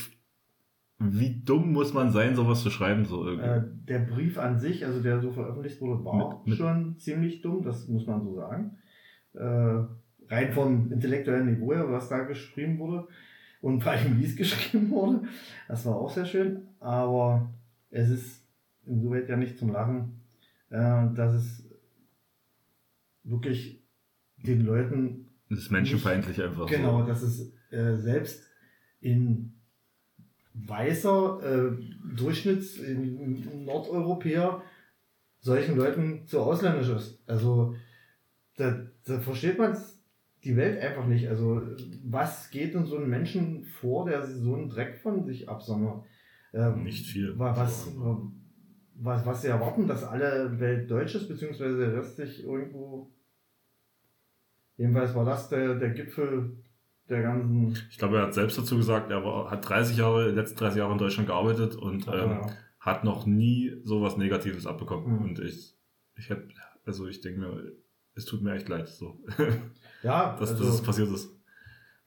wie 0.98 1.42
dumm 1.44 1.72
muss 1.72 1.92
man 1.92 2.12
sein, 2.12 2.36
sowas 2.36 2.62
zu 2.62 2.70
schreiben? 2.70 3.04
So 3.04 3.26
irgendwie? 3.26 3.48
Äh, 3.48 3.62
der 3.88 3.98
Brief 4.00 4.38
an 4.38 4.60
sich, 4.60 4.84
also 4.86 5.00
der 5.00 5.20
so 5.20 5.32
veröffentlicht 5.32 5.80
wurde, 5.80 6.04
war 6.04 6.36
mit, 6.36 6.46
mit 6.46 6.58
schon 6.58 6.96
ziemlich 6.98 7.42
dumm, 7.42 7.64
das 7.64 7.88
muss 7.88 8.06
man 8.06 8.22
so 8.22 8.36
sagen. 8.36 8.78
Äh, 9.34 9.84
rein 10.28 10.52
vom 10.52 10.92
intellektuellen 10.92 11.46
Niveau 11.46 11.72
her, 11.72 11.90
was 11.90 12.08
da 12.08 12.20
geschrieben 12.20 12.78
wurde 12.78 13.08
und 13.60 13.82
vor 13.82 13.92
allem 13.92 14.20
wie 14.20 14.24
es 14.24 14.36
geschrieben 14.36 14.90
wurde, 14.90 15.22
das 15.66 15.84
war 15.86 15.96
auch 15.96 16.10
sehr 16.10 16.26
schön, 16.26 16.68
aber 16.78 17.50
es 17.90 18.10
ist 18.10 18.46
insoweit 18.86 19.28
ja 19.28 19.36
nicht 19.36 19.58
zum 19.58 19.72
Lachen, 19.72 20.20
äh, 20.70 21.06
dass 21.14 21.34
es 21.34 21.71
wirklich 23.24 23.82
den 24.37 24.64
Leuten. 24.64 25.28
Das 25.48 25.61
ist 25.61 25.70
menschenfeindlich 25.70 26.38
nicht, 26.38 26.46
einfach. 26.46 26.66
Genau, 26.66 27.00
so. 27.00 27.06
dass 27.06 27.22
es 27.22 27.52
äh, 27.70 27.96
selbst 27.96 28.44
in 29.00 29.54
weißer 30.54 31.40
äh, 31.42 32.16
Durchschnitts 32.16 32.78
in 32.78 33.64
Nordeuropäer 33.64 34.62
solchen 35.40 35.76
Leuten 35.76 36.26
zu 36.26 36.40
ausländisch 36.40 36.88
ist. 36.88 37.22
Also 37.26 37.74
da, 38.56 38.87
da 39.04 39.18
versteht 39.20 39.58
man 39.58 39.76
die 40.44 40.56
Welt 40.56 40.80
einfach 40.80 41.06
nicht. 41.06 41.28
Also 41.28 41.62
was 42.04 42.50
geht 42.50 42.74
in 42.74 42.85
so 42.85 42.96
einem 42.96 43.08
Menschen 43.08 43.64
vor, 43.64 44.06
der 44.06 44.26
so 44.26 44.54
einen 44.54 44.68
Dreck 44.68 44.98
von 44.98 45.24
sich 45.24 45.48
absondert? 45.48 46.04
Ähm, 46.52 46.85
nicht 46.85 47.06
viel. 47.06 47.38
Was, 47.38 47.88
was, 48.94 49.24
was 49.26 49.42
sie 49.42 49.48
erwarten, 49.48 49.87
dass 49.87 50.05
alle 50.05 50.59
Welt 50.61 50.90
deutsch 50.90 51.14
ist, 51.14 51.28
beziehungsweise 51.28 51.78
der 51.78 51.94
Rest 51.94 52.16
sich 52.16 52.44
irgendwo. 52.44 53.11
Jedenfalls 54.76 55.14
war 55.14 55.24
das 55.24 55.48
der, 55.48 55.74
der 55.74 55.90
Gipfel 55.90 56.57
der 57.09 57.22
ganzen. 57.22 57.76
Ich 57.90 57.98
glaube, 57.98 58.16
er 58.16 58.24
hat 58.24 58.35
selbst 58.35 58.59
dazu 58.59 58.76
gesagt, 58.76 59.11
er 59.11 59.24
war, 59.24 59.50
hat 59.50 59.68
30 59.68 59.96
Jahre, 59.96 60.31
letzten 60.31 60.59
30 60.59 60.78
Jahre 60.78 60.92
in 60.92 60.98
Deutschland 60.98 61.28
gearbeitet 61.28 61.76
und 61.76 62.07
ähm, 62.09 62.31
ja. 62.31 62.46
hat 62.81 63.05
noch 63.05 63.26
nie 63.26 63.76
sowas 63.85 64.16
Negatives 64.16 64.66
abbekommen. 64.66 65.18
Mhm. 65.18 65.24
Und 65.24 65.38
ich, 65.40 65.76
ich 66.16 66.31
hätte, 66.31 66.48
also 66.85 67.07
ich 67.07 67.20
denke 67.20 67.40
mir, 67.40 67.72
es 68.14 68.24
tut 68.24 68.42
mir 68.42 68.55
echt 68.55 68.68
leid, 68.68 68.88
so. 68.88 69.18
Ja, 70.02 70.37
dass, 70.37 70.50
also, 70.50 70.64
das 70.64 70.83
passiert 70.83 71.11
ist. 71.11 71.31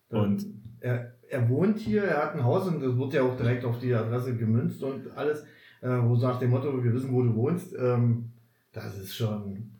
Und 0.09 0.45
er, 0.81 1.15
er 1.29 1.49
wohnt 1.49 1.79
hier, 1.79 2.03
er 2.03 2.23
hat 2.23 2.35
ein 2.35 2.43
Haus 2.43 2.67
und 2.67 2.81
das 2.81 2.97
wird 2.97 3.13
ja 3.13 3.23
auch 3.23 3.37
direkt 3.37 3.63
auf 3.63 3.79
die 3.79 3.93
Adresse 3.93 4.35
gemünzt 4.35 4.83
und 4.83 5.11
alles 5.15 5.45
äh, 5.81 6.01
wo 6.01 6.15
sagt 6.15 6.41
dem 6.41 6.51
Motto, 6.51 6.83
wir 6.83 6.93
wissen, 6.93 7.13
wo 7.13 7.21
du 7.21 7.35
wohnst, 7.35 7.75
ähm, 7.77 8.31
das 8.71 8.97
ist 8.97 9.15
schon, 9.15 9.71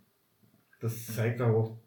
das 0.79 1.05
zeigt 1.07 1.41
auch 1.41 1.77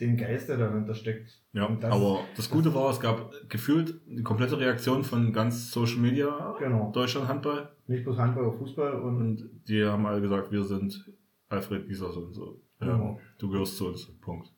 den 0.00 0.16
Geist, 0.16 0.48
der 0.48 0.58
dahinter 0.58 0.94
steckt. 0.94 1.40
Ja, 1.52 1.68
das, 1.68 1.92
aber 1.92 2.20
das 2.36 2.50
Gute 2.50 2.72
war, 2.74 2.90
es 2.90 3.00
gab 3.00 3.32
gefühlt 3.48 4.00
eine 4.08 4.22
komplette 4.22 4.58
Reaktion 4.58 5.02
von 5.02 5.32
ganz 5.32 5.72
Social 5.72 5.98
Media, 5.98 6.54
genau. 6.58 6.92
Deutschland 6.92 7.28
Handball. 7.28 7.68
Nicht 7.88 8.04
bloß 8.04 8.18
Handball, 8.18 8.44
auch 8.46 8.58
Fußball. 8.58 8.92
Und, 9.00 9.20
und 9.20 9.50
die 9.66 9.84
haben 9.84 10.06
alle 10.06 10.20
gesagt, 10.20 10.52
wir 10.52 10.62
sind 10.62 11.04
Alfred 11.48 11.88
Gieser 11.88 12.12
so 12.12 12.20
und 12.20 12.34
so. 12.34 12.60
Genau. 12.78 13.18
du 13.38 13.50
gehörst 13.50 13.76
zu 13.76 13.88
uns. 13.88 14.06
Punkt. 14.20 14.52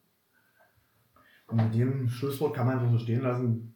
Und 1.46 1.56
mit 1.56 1.74
dem 1.74 2.08
Schlusswort 2.08 2.54
kann 2.54 2.66
man 2.66 2.78
einfach 2.78 2.92
so 2.92 2.98
stehen 2.98 3.22
lassen. 3.22 3.74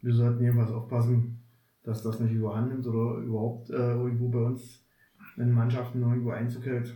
Wir 0.00 0.14
sollten 0.14 0.42
jedenfalls 0.42 0.72
aufpassen, 0.72 1.42
dass 1.86 2.02
das 2.02 2.18
nicht 2.18 2.32
überhand 2.32 2.68
nimmt 2.68 2.86
oder 2.86 3.22
überhaupt 3.22 3.70
äh, 3.70 3.92
irgendwo 3.92 4.28
bei 4.28 4.40
uns 4.40 4.84
in 5.36 5.52
Mannschaften 5.52 6.02
irgendwo 6.02 6.30
Einzug 6.30 6.66
hält, 6.66 6.92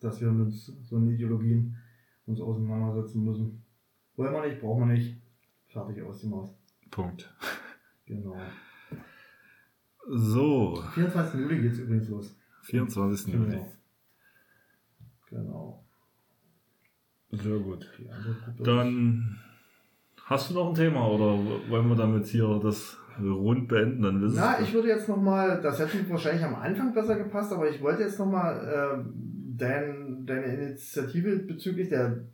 dass 0.00 0.20
wir 0.20 0.30
mit 0.30 0.52
so 0.52 0.98
Ideologien 1.08 1.74
uns 2.26 2.42
auseinandersetzen 2.42 3.24
müssen. 3.24 3.64
Wollen 4.16 4.34
wir 4.34 4.46
nicht, 4.46 4.60
brauchen 4.60 4.86
wir 4.86 4.94
nicht. 4.94 5.16
Fertig 5.68 6.02
aus 6.02 6.20
dem 6.20 6.30
Maus. 6.30 6.50
Punkt. 6.90 7.34
Genau. 8.06 8.36
So. 10.08 10.82
24. 10.92 11.40
Juli 11.40 11.62
geht 11.62 11.72
es 11.72 11.78
übrigens 11.78 12.08
los. 12.10 12.36
24. 12.64 13.32
Juli. 13.32 13.60
Genau. 15.30 15.82
genau. 17.30 17.42
Sehr 17.42 17.58
gut. 17.58 17.90
Dann 18.58 19.40
hast 20.26 20.50
du 20.50 20.54
noch 20.54 20.68
ein 20.68 20.74
Thema 20.74 21.08
oder 21.08 21.38
wollen 21.70 21.88
wir 21.88 21.96
damit 21.96 22.26
hier 22.26 22.60
das 22.62 22.98
rund 23.20 23.68
beenden? 23.68 24.02
Dann 24.02 24.32
Na, 24.34 24.60
ich 24.60 24.72
würde 24.72 24.88
jetzt 24.88 25.08
nochmal, 25.08 25.60
das 25.60 25.78
hätte 25.78 26.08
wahrscheinlich 26.10 26.44
am 26.44 26.54
Anfang 26.54 26.92
besser 26.92 27.16
gepasst, 27.16 27.52
aber 27.52 27.68
ich 27.68 27.80
wollte 27.82 28.02
jetzt 28.02 28.18
nochmal 28.18 28.56
äh, 28.56 29.04
dein, 29.56 30.24
deine 30.26 30.44
Initiative 30.44 31.36
bezüglich 31.38 31.88
der 31.88 32.24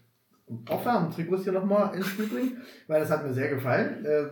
Aufwärmtrikots 0.68 1.44
hier 1.44 1.52
nochmal 1.52 1.94
ins 1.94 2.06
Spiel 2.06 2.26
bringen, 2.26 2.56
weil 2.86 3.00
das 3.00 3.10
hat 3.10 3.24
mir 3.24 3.32
sehr 3.32 3.50
gefallen. 3.50 4.04
Äh, 4.04 4.24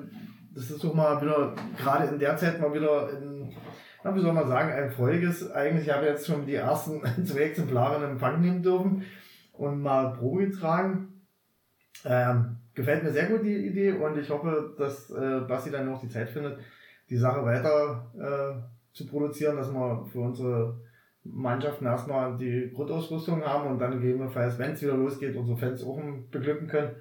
das 0.54 0.70
ist 0.70 0.82
doch 0.82 0.94
mal 0.94 1.20
wieder, 1.22 1.54
gerade 1.76 2.08
in 2.08 2.18
der 2.18 2.36
Zeit 2.36 2.60
mal 2.60 2.72
wieder 2.74 3.10
in, 3.12 3.52
na, 4.02 4.14
wie 4.14 4.20
soll 4.20 4.32
man 4.32 4.48
sagen, 4.48 4.72
ein 4.72 4.90
freudiges. 4.90 5.50
Eigentlich 5.50 5.90
habe 5.90 6.04
ich 6.04 6.12
jetzt 6.12 6.26
schon 6.26 6.46
die 6.46 6.54
ersten 6.54 7.02
zwei 7.24 7.40
Exemplare 7.40 7.96
in 8.02 8.10
Empfang 8.10 8.40
nehmen 8.40 8.62
dürfen 8.62 9.04
und 9.52 9.82
mal 9.82 10.12
Probe 10.12 10.48
getragen. 10.48 11.22
Ähm, 12.04 12.56
gefällt 12.78 13.02
mir 13.02 13.10
sehr 13.10 13.26
gut 13.26 13.44
die 13.44 13.66
Idee 13.66 13.92
und 13.92 14.16
ich 14.16 14.30
hoffe, 14.30 14.74
dass 14.78 15.10
äh, 15.10 15.40
Basti 15.48 15.70
dann 15.70 15.86
noch 15.86 16.00
die 16.00 16.08
Zeit 16.08 16.30
findet, 16.30 16.60
die 17.10 17.16
Sache 17.16 17.44
weiter 17.44 18.12
äh, 18.16 18.96
zu 18.96 19.06
produzieren, 19.06 19.56
dass 19.56 19.72
wir 19.72 20.06
für 20.12 20.20
unsere 20.20 20.80
Mannschaften 21.24 21.86
erstmal 21.86 22.38
die 22.38 22.70
Grundausrüstung 22.72 23.42
haben 23.44 23.68
und 23.68 23.80
dann 23.80 24.00
gegebenenfalls, 24.00 24.58
wenn 24.58 24.72
es 24.72 24.82
wieder 24.82 24.96
losgeht, 24.96 25.36
unsere 25.36 25.58
Fans 25.58 25.82
auch 25.82 26.00
beglücken 26.30 26.68
können. 26.68 26.94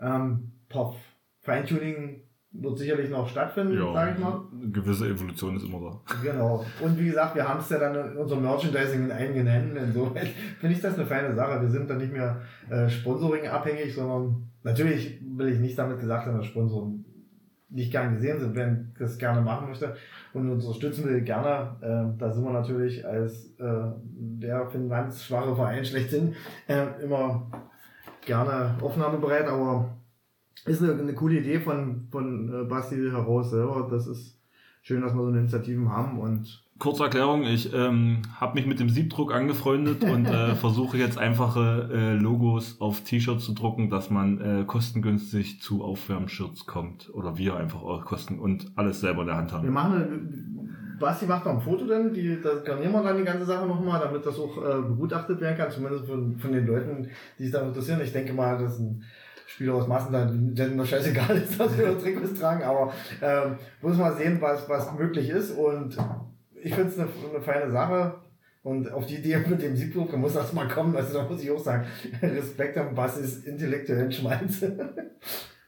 Ähm, 0.00 0.52
top. 0.68 0.96
Feintuning 1.38 2.24
wird 2.52 2.78
sicherlich 2.78 3.10
noch 3.10 3.28
stattfinden, 3.28 3.74
ja, 3.74 3.92
sage 3.92 4.12
ich 4.12 4.18
mal. 4.18 4.40
Eine 4.52 4.70
gewisse 4.70 5.08
Evolution 5.08 5.56
ist 5.56 5.64
immer 5.64 5.80
da. 5.80 6.14
Genau. 6.22 6.64
Und 6.80 6.98
wie 6.98 7.06
gesagt, 7.06 7.36
wir 7.36 7.48
haben 7.48 7.60
es 7.60 7.70
ja 7.70 7.78
dann 7.78 8.12
in 8.12 8.16
unserem 8.16 8.42
Merchandising 8.42 9.04
in 9.04 9.12
einigen 9.12 9.46
Händen. 9.46 9.76
Insofern 9.76 10.26
finde 10.58 10.74
ich 10.74 10.82
das 10.82 10.94
eine 10.94 11.06
feine 11.06 11.34
Sache. 11.34 11.60
Wir 11.60 11.70
sind 11.70 11.88
dann 11.88 11.98
nicht 11.98 12.12
mehr 12.12 12.40
äh, 12.68 12.88
Sponsoring 12.88 13.46
abhängig, 13.46 13.94
sondern 13.94 14.50
natürlich 14.64 15.20
will 15.22 15.48
ich 15.48 15.60
nicht 15.60 15.78
damit 15.78 16.00
gesagt 16.00 16.26
haben, 16.26 16.36
dass 16.36 16.46
Sponsoren 16.46 17.04
nicht 17.70 17.92
gern 17.92 18.14
gesehen 18.14 18.40
sind, 18.40 18.56
wenn 18.56 18.92
das 18.98 19.16
gerne 19.16 19.40
machen 19.40 19.68
möchte 19.68 19.94
und 20.32 20.50
unterstützen 20.50 21.04
will, 21.04 21.20
gerne. 21.20 21.76
Äh, 21.80 22.18
da 22.18 22.32
sind 22.32 22.42
wir 22.42 22.52
natürlich 22.52 23.06
als 23.06 23.54
äh, 23.58 23.92
der 24.02 24.66
finanzschwache 24.66 25.54
Verein 25.54 25.84
schlechthin 25.84 26.34
äh, 26.66 26.86
immer 27.02 27.48
gerne 28.26 28.76
aufnahmebereit, 28.80 29.46
aber 29.46 29.99
ist 30.66 30.82
eine, 30.82 30.92
eine 30.92 31.14
coole 31.14 31.38
Idee 31.38 31.60
von, 31.60 32.08
von 32.10 32.52
äh, 32.52 32.64
Basti 32.64 32.96
heraus 32.96 33.50
selber. 33.50 33.88
Das 33.90 34.06
ist 34.06 34.38
schön, 34.82 35.02
dass 35.02 35.14
wir 35.14 35.22
so 35.22 35.28
eine 35.28 35.40
Initiativen 35.40 35.90
haben 35.90 36.18
und 36.18 36.62
Kurze 36.80 37.02
Erklärung, 37.02 37.42
ich 37.42 37.74
ähm, 37.74 38.22
habe 38.40 38.54
mich 38.54 38.66
mit 38.66 38.80
dem 38.80 38.88
Siebdruck 38.88 39.34
angefreundet 39.34 40.02
und 40.10 40.24
äh, 40.24 40.54
versuche 40.54 40.96
jetzt 40.96 41.18
einfache 41.18 41.90
äh, 41.92 42.14
Logos 42.14 42.80
auf 42.80 43.02
T-Shirts 43.02 43.44
zu 43.44 43.52
drucken, 43.52 43.90
dass 43.90 44.08
man 44.08 44.40
äh, 44.40 44.64
kostengünstig 44.64 45.60
zu 45.60 45.84
Aufwärmshirts 45.84 46.64
kommt. 46.64 47.12
Oder 47.12 47.36
wir 47.36 47.56
einfach 47.56 47.82
auch 47.82 48.02
kosten 48.06 48.38
und 48.38 48.72
alles 48.76 49.02
selber 49.02 49.20
in 49.20 49.26
der 49.26 49.36
Hand 49.36 49.52
haben. 49.52 49.64
Wir 49.64 49.70
machen 49.70 49.92
eine, 49.92 50.98
Basti 50.98 51.26
macht 51.26 51.44
noch 51.44 51.52
ein 51.52 51.60
Foto 51.60 51.86
denn, 51.86 52.14
die, 52.14 52.40
das 52.42 52.64
garnieren 52.64 52.92
wir 52.92 53.02
dann 53.02 53.18
die 53.18 53.24
ganze 53.24 53.44
Sache 53.44 53.66
nochmal, 53.66 54.00
damit 54.00 54.24
das 54.24 54.38
auch 54.38 54.56
äh, 54.56 54.80
begutachtet 54.80 55.38
werden 55.40 55.58
kann, 55.58 55.70
zumindest 55.70 56.06
von, 56.06 56.38
von 56.38 56.52
den 56.52 56.66
Leuten, 56.66 57.08
die 57.38 57.42
sich 57.42 57.52
da 57.52 57.60
interessieren. 57.60 58.00
Ich 58.02 58.12
denke 58.12 58.32
mal, 58.32 58.56
das 58.58 58.74
ist 58.74 58.80
ein 58.80 59.04
Spieler 59.50 59.74
aus 59.74 59.88
Massen, 59.88 60.54
denen 60.54 60.76
noch 60.76 60.86
scheißegal 60.86 61.36
ist, 61.36 61.58
dass 61.58 61.76
wir 61.76 61.98
Trikots 61.98 62.38
tragen, 62.38 62.62
aber 62.62 62.92
ähm, 63.20 63.56
muss 63.82 63.96
mal 63.96 64.14
sehen, 64.14 64.40
was, 64.40 64.68
was 64.68 64.92
möglich 64.94 65.28
ist 65.28 65.50
und 65.50 65.98
ich 66.62 66.72
finde 66.72 66.90
es 66.90 66.98
eine, 66.98 67.08
eine 67.30 67.42
feine 67.42 67.70
Sache. 67.70 68.14
Und 68.62 68.92
auf 68.92 69.06
die 69.06 69.16
Idee 69.16 69.38
mit 69.38 69.62
dem 69.62 69.74
Siegbuch 69.74 70.12
muss 70.12 70.34
das 70.34 70.52
mal 70.52 70.68
kommen, 70.68 70.94
also 70.94 71.14
da 71.14 71.24
muss 71.24 71.42
ich 71.42 71.50
auch 71.50 71.58
sagen, 71.58 71.86
Respekt 72.22 72.76
am 72.76 72.94
Bass 72.94 73.16
ist 73.16 73.46
intellektuellen 73.46 74.12
Schmalz. 74.12 74.62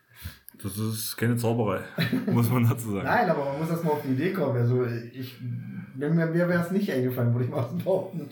Das 0.62 0.78
ist 0.78 1.16
keine 1.16 1.36
Zauberei, 1.36 1.80
muss 2.30 2.50
man 2.50 2.64
dazu 2.64 2.92
sagen. 2.92 3.04
Nein, 3.04 3.28
aber 3.28 3.44
man 3.44 3.58
muss 3.58 3.70
erst 3.70 3.84
mal 3.84 3.90
auf 3.90 4.02
die 4.02 4.12
Idee 4.12 4.32
kommen. 4.32 4.56
Also 4.56 4.84
ich, 4.84 5.40
mir, 5.96 6.10
mir 6.10 6.34
wäre 6.34 6.62
es 6.62 6.70
nicht 6.70 6.90
eingefallen, 6.90 7.32
würde 7.32 7.46
ich 7.46 7.50
mal 7.50 7.62
behaupten. 7.84 8.28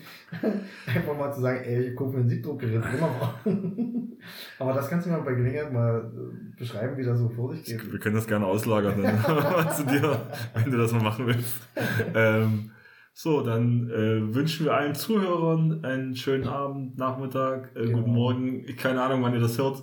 Einfach 0.87 1.19
mal 1.19 1.33
zu 1.33 1.41
sagen, 1.41 1.61
ey, 1.65 1.89
ich 1.89 1.97
gucke 1.97 2.17
mir 2.17 2.25
ein 2.25 2.29
Siebdruckgerät, 2.29 2.83
wunderbar. 2.83 3.41
aber 4.59 4.73
das 4.75 4.89
kannst 4.89 5.07
du 5.07 5.11
mir 5.11 5.19
bei 5.19 5.35
Gelegenheit 5.35 5.73
mal 5.73 6.13
äh, 6.15 6.59
beschreiben, 6.59 6.97
wie 6.97 7.05
das 7.05 7.19
so 7.19 7.29
vor 7.29 7.55
sich 7.55 7.65
geht. 7.65 7.91
Wir 7.91 7.99
können 7.99 8.15
das 8.15 8.27
gerne 8.27 8.47
auslagern 8.47 9.03
dann 9.03 9.73
zu 9.75 9.85
dir, 9.85 10.27
wenn 10.55 10.71
du 10.71 10.79
das 10.79 10.93
mal 10.93 11.03
machen 11.03 11.27
willst. 11.27 11.69
Ähm, 12.15 12.71
so, 13.13 13.43
dann 13.43 13.91
äh, 13.91 14.35
wünschen 14.35 14.67
wir 14.67 14.75
allen 14.75 14.95
Zuhörern 14.95 15.85
einen 15.85 16.15
schönen 16.15 16.47
Abend, 16.47 16.97
Nachmittag, 16.97 17.71
äh, 17.75 17.83
genau. 17.83 17.99
guten 17.99 18.13
Morgen. 18.13 18.67
Keine 18.77 19.03
Ahnung, 19.03 19.23
wann 19.23 19.35
ihr 19.35 19.41
das 19.41 19.59
hört. 19.59 19.83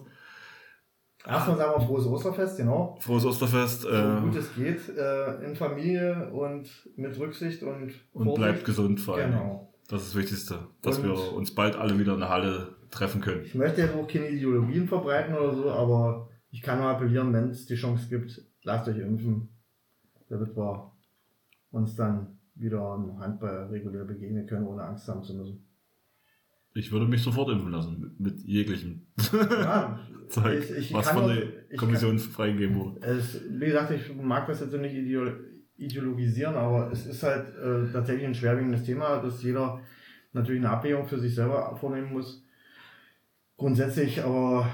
Erstmal 1.27 1.57
sagen 1.57 1.81
wir 1.81 1.85
frohes 1.85 2.05
Osterfest, 2.05 2.57
genau. 2.57 2.97
Frohes 3.01 3.25
Osterfest. 3.25 3.81
So 3.81 3.89
äh, 3.89 4.21
gut 4.21 4.35
es 4.35 4.55
geht, 4.55 4.97
äh, 4.97 5.45
in 5.45 5.55
Familie 5.55 6.29
und 6.31 6.69
mit 6.95 7.19
Rücksicht 7.19 7.63
und 7.63 7.93
Und 8.13 8.35
bleibt 8.35 8.63
gesund 8.63 8.99
vor 8.99 9.15
allem. 9.15 9.31
Genau. 9.31 9.73
Das 9.89 10.03
ist 10.03 10.13
das 10.13 10.21
Wichtigste, 10.21 10.59
dass 10.81 10.97
und 10.97 11.05
wir 11.05 11.33
uns 11.33 11.53
bald 11.53 11.75
alle 11.75 11.97
wieder 11.99 12.13
in 12.13 12.19
der 12.19 12.29
Halle 12.29 12.75
treffen 12.91 13.21
können. 13.21 13.43
Ich 13.43 13.55
möchte 13.55 13.81
jetzt 13.81 13.95
auch 13.95 14.07
keine 14.07 14.29
Ideologien 14.29 14.87
verbreiten 14.87 15.35
oder 15.35 15.53
so, 15.53 15.71
aber 15.71 16.29
ich 16.49 16.61
kann 16.61 16.79
nur 16.79 16.89
appellieren, 16.89 17.33
wenn 17.33 17.49
es 17.49 17.65
die 17.65 17.75
Chance 17.75 18.07
gibt, 18.09 18.41
lasst 18.63 18.87
euch 18.87 18.97
impfen, 18.97 19.49
damit 20.29 20.55
wir 20.55 20.91
uns 21.71 21.95
dann 21.95 22.39
wieder 22.55 22.95
im 22.95 23.19
Handball 23.19 23.67
regulär 23.67 24.05
begegnen 24.05 24.47
können, 24.47 24.65
ohne 24.65 24.83
Angst 24.83 25.07
haben 25.07 25.23
zu 25.23 25.33
müssen. 25.35 25.65
Ich 26.73 26.91
würde 26.91 27.07
mich 27.07 27.23
sofort 27.23 27.49
impfen 27.49 27.71
lassen, 27.71 27.99
mit, 27.99 28.19
mit 28.19 28.41
jeglichem 28.41 29.07
ja, 29.33 29.99
Zeug, 30.29 30.63
ich, 30.69 30.77
ich 30.77 30.93
was 30.93 31.09
von 31.09 31.27
der 31.27 31.77
Kommission 31.77 32.17
kann, 32.17 32.19
freigegeben 32.19 32.75
wurde. 32.75 33.05
Es, 33.05 33.41
wie 33.49 33.65
gesagt, 33.65 33.91
ich 33.91 34.13
mag 34.15 34.47
das 34.47 34.59
jetzt 34.59 34.73
nicht 34.73 34.95
ideologisieren, 35.77 36.55
aber 36.55 36.91
es 36.91 37.05
ist 37.05 37.23
halt 37.23 37.47
äh, 37.55 37.91
tatsächlich 37.91 38.25
ein 38.25 38.35
schwerwiegendes 38.35 38.83
Thema, 38.83 39.21
dass 39.21 39.43
jeder 39.43 39.81
natürlich 40.33 40.61
eine 40.61 40.71
Abwägung 40.71 41.07
für 41.07 41.19
sich 41.19 41.35
selber 41.35 41.75
vornehmen 41.75 42.11
muss. 42.13 42.43
Grundsätzlich, 43.57 44.23
aber 44.23 44.69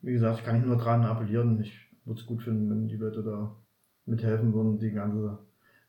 wie 0.00 0.12
gesagt, 0.12 0.44
kann 0.44 0.58
ich 0.58 0.64
nur 0.64 0.76
dran 0.76 1.04
appellieren. 1.04 1.60
Ich 1.60 1.78
würde 2.04 2.20
es 2.20 2.26
gut 2.26 2.42
finden, 2.42 2.70
wenn 2.70 2.88
die 2.88 2.96
Leute 2.96 3.22
da 3.22 3.56
mithelfen 4.06 4.52
würden, 4.52 4.78
die 4.78 4.90
ganze 4.90 5.38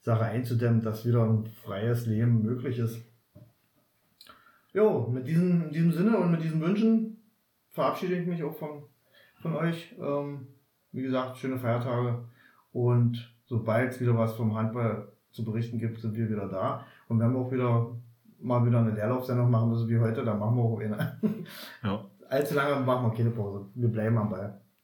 Sache 0.02 0.26
einzudämmen, 0.26 0.82
dass 0.82 1.06
wieder 1.06 1.24
ein 1.24 1.46
freies 1.46 2.06
Leben 2.06 2.44
möglich 2.44 2.78
ist. 2.80 3.00
Jo, 4.74 5.08
mit 5.08 5.28
diesem, 5.28 5.64
in 5.68 5.72
diesem 5.72 5.92
Sinne 5.92 6.18
und 6.18 6.32
mit 6.32 6.44
diesen 6.44 6.62
Wünschen 6.62 7.13
verabschiede 7.74 8.16
ich 8.16 8.26
mich 8.26 8.44
auch 8.44 8.56
von, 8.56 8.84
von 9.42 9.56
euch. 9.56 9.94
Ähm, 10.00 10.48
wie 10.92 11.02
gesagt, 11.02 11.38
schöne 11.38 11.58
Feiertage 11.58 12.24
und 12.72 13.36
sobald 13.46 13.92
es 13.92 14.00
wieder 14.00 14.18
was 14.18 14.36
vom 14.36 14.56
Handball 14.56 15.12
zu 15.32 15.44
berichten 15.44 15.80
gibt, 15.80 16.00
sind 16.00 16.16
wir 16.16 16.30
wieder 16.30 16.48
da. 16.48 16.86
Und 17.08 17.20
wenn 17.20 17.34
wir 17.34 17.40
auch 17.40 17.52
wieder 17.52 17.96
mal 18.40 18.66
wieder 18.66 18.80
eine 18.80 18.92
Leerlaufsendung 18.92 19.50
machen 19.50 19.70
müssen 19.70 19.90
wie 19.90 20.00
heute, 20.00 20.24
dann 20.24 20.40
machen 20.40 20.56
wir 20.56 20.64
auch 20.64 20.80
eine. 20.80 21.20
Ja. 21.84 22.06
Allzu 22.30 22.56
lange 22.56 22.84
machen 22.86 23.12
wir 23.12 23.18
keine 23.18 23.32
Pause. 23.32 23.66
Wir 23.76 23.90
bleiben 23.90 24.18
am 24.18 24.30
Ball. 24.30 24.62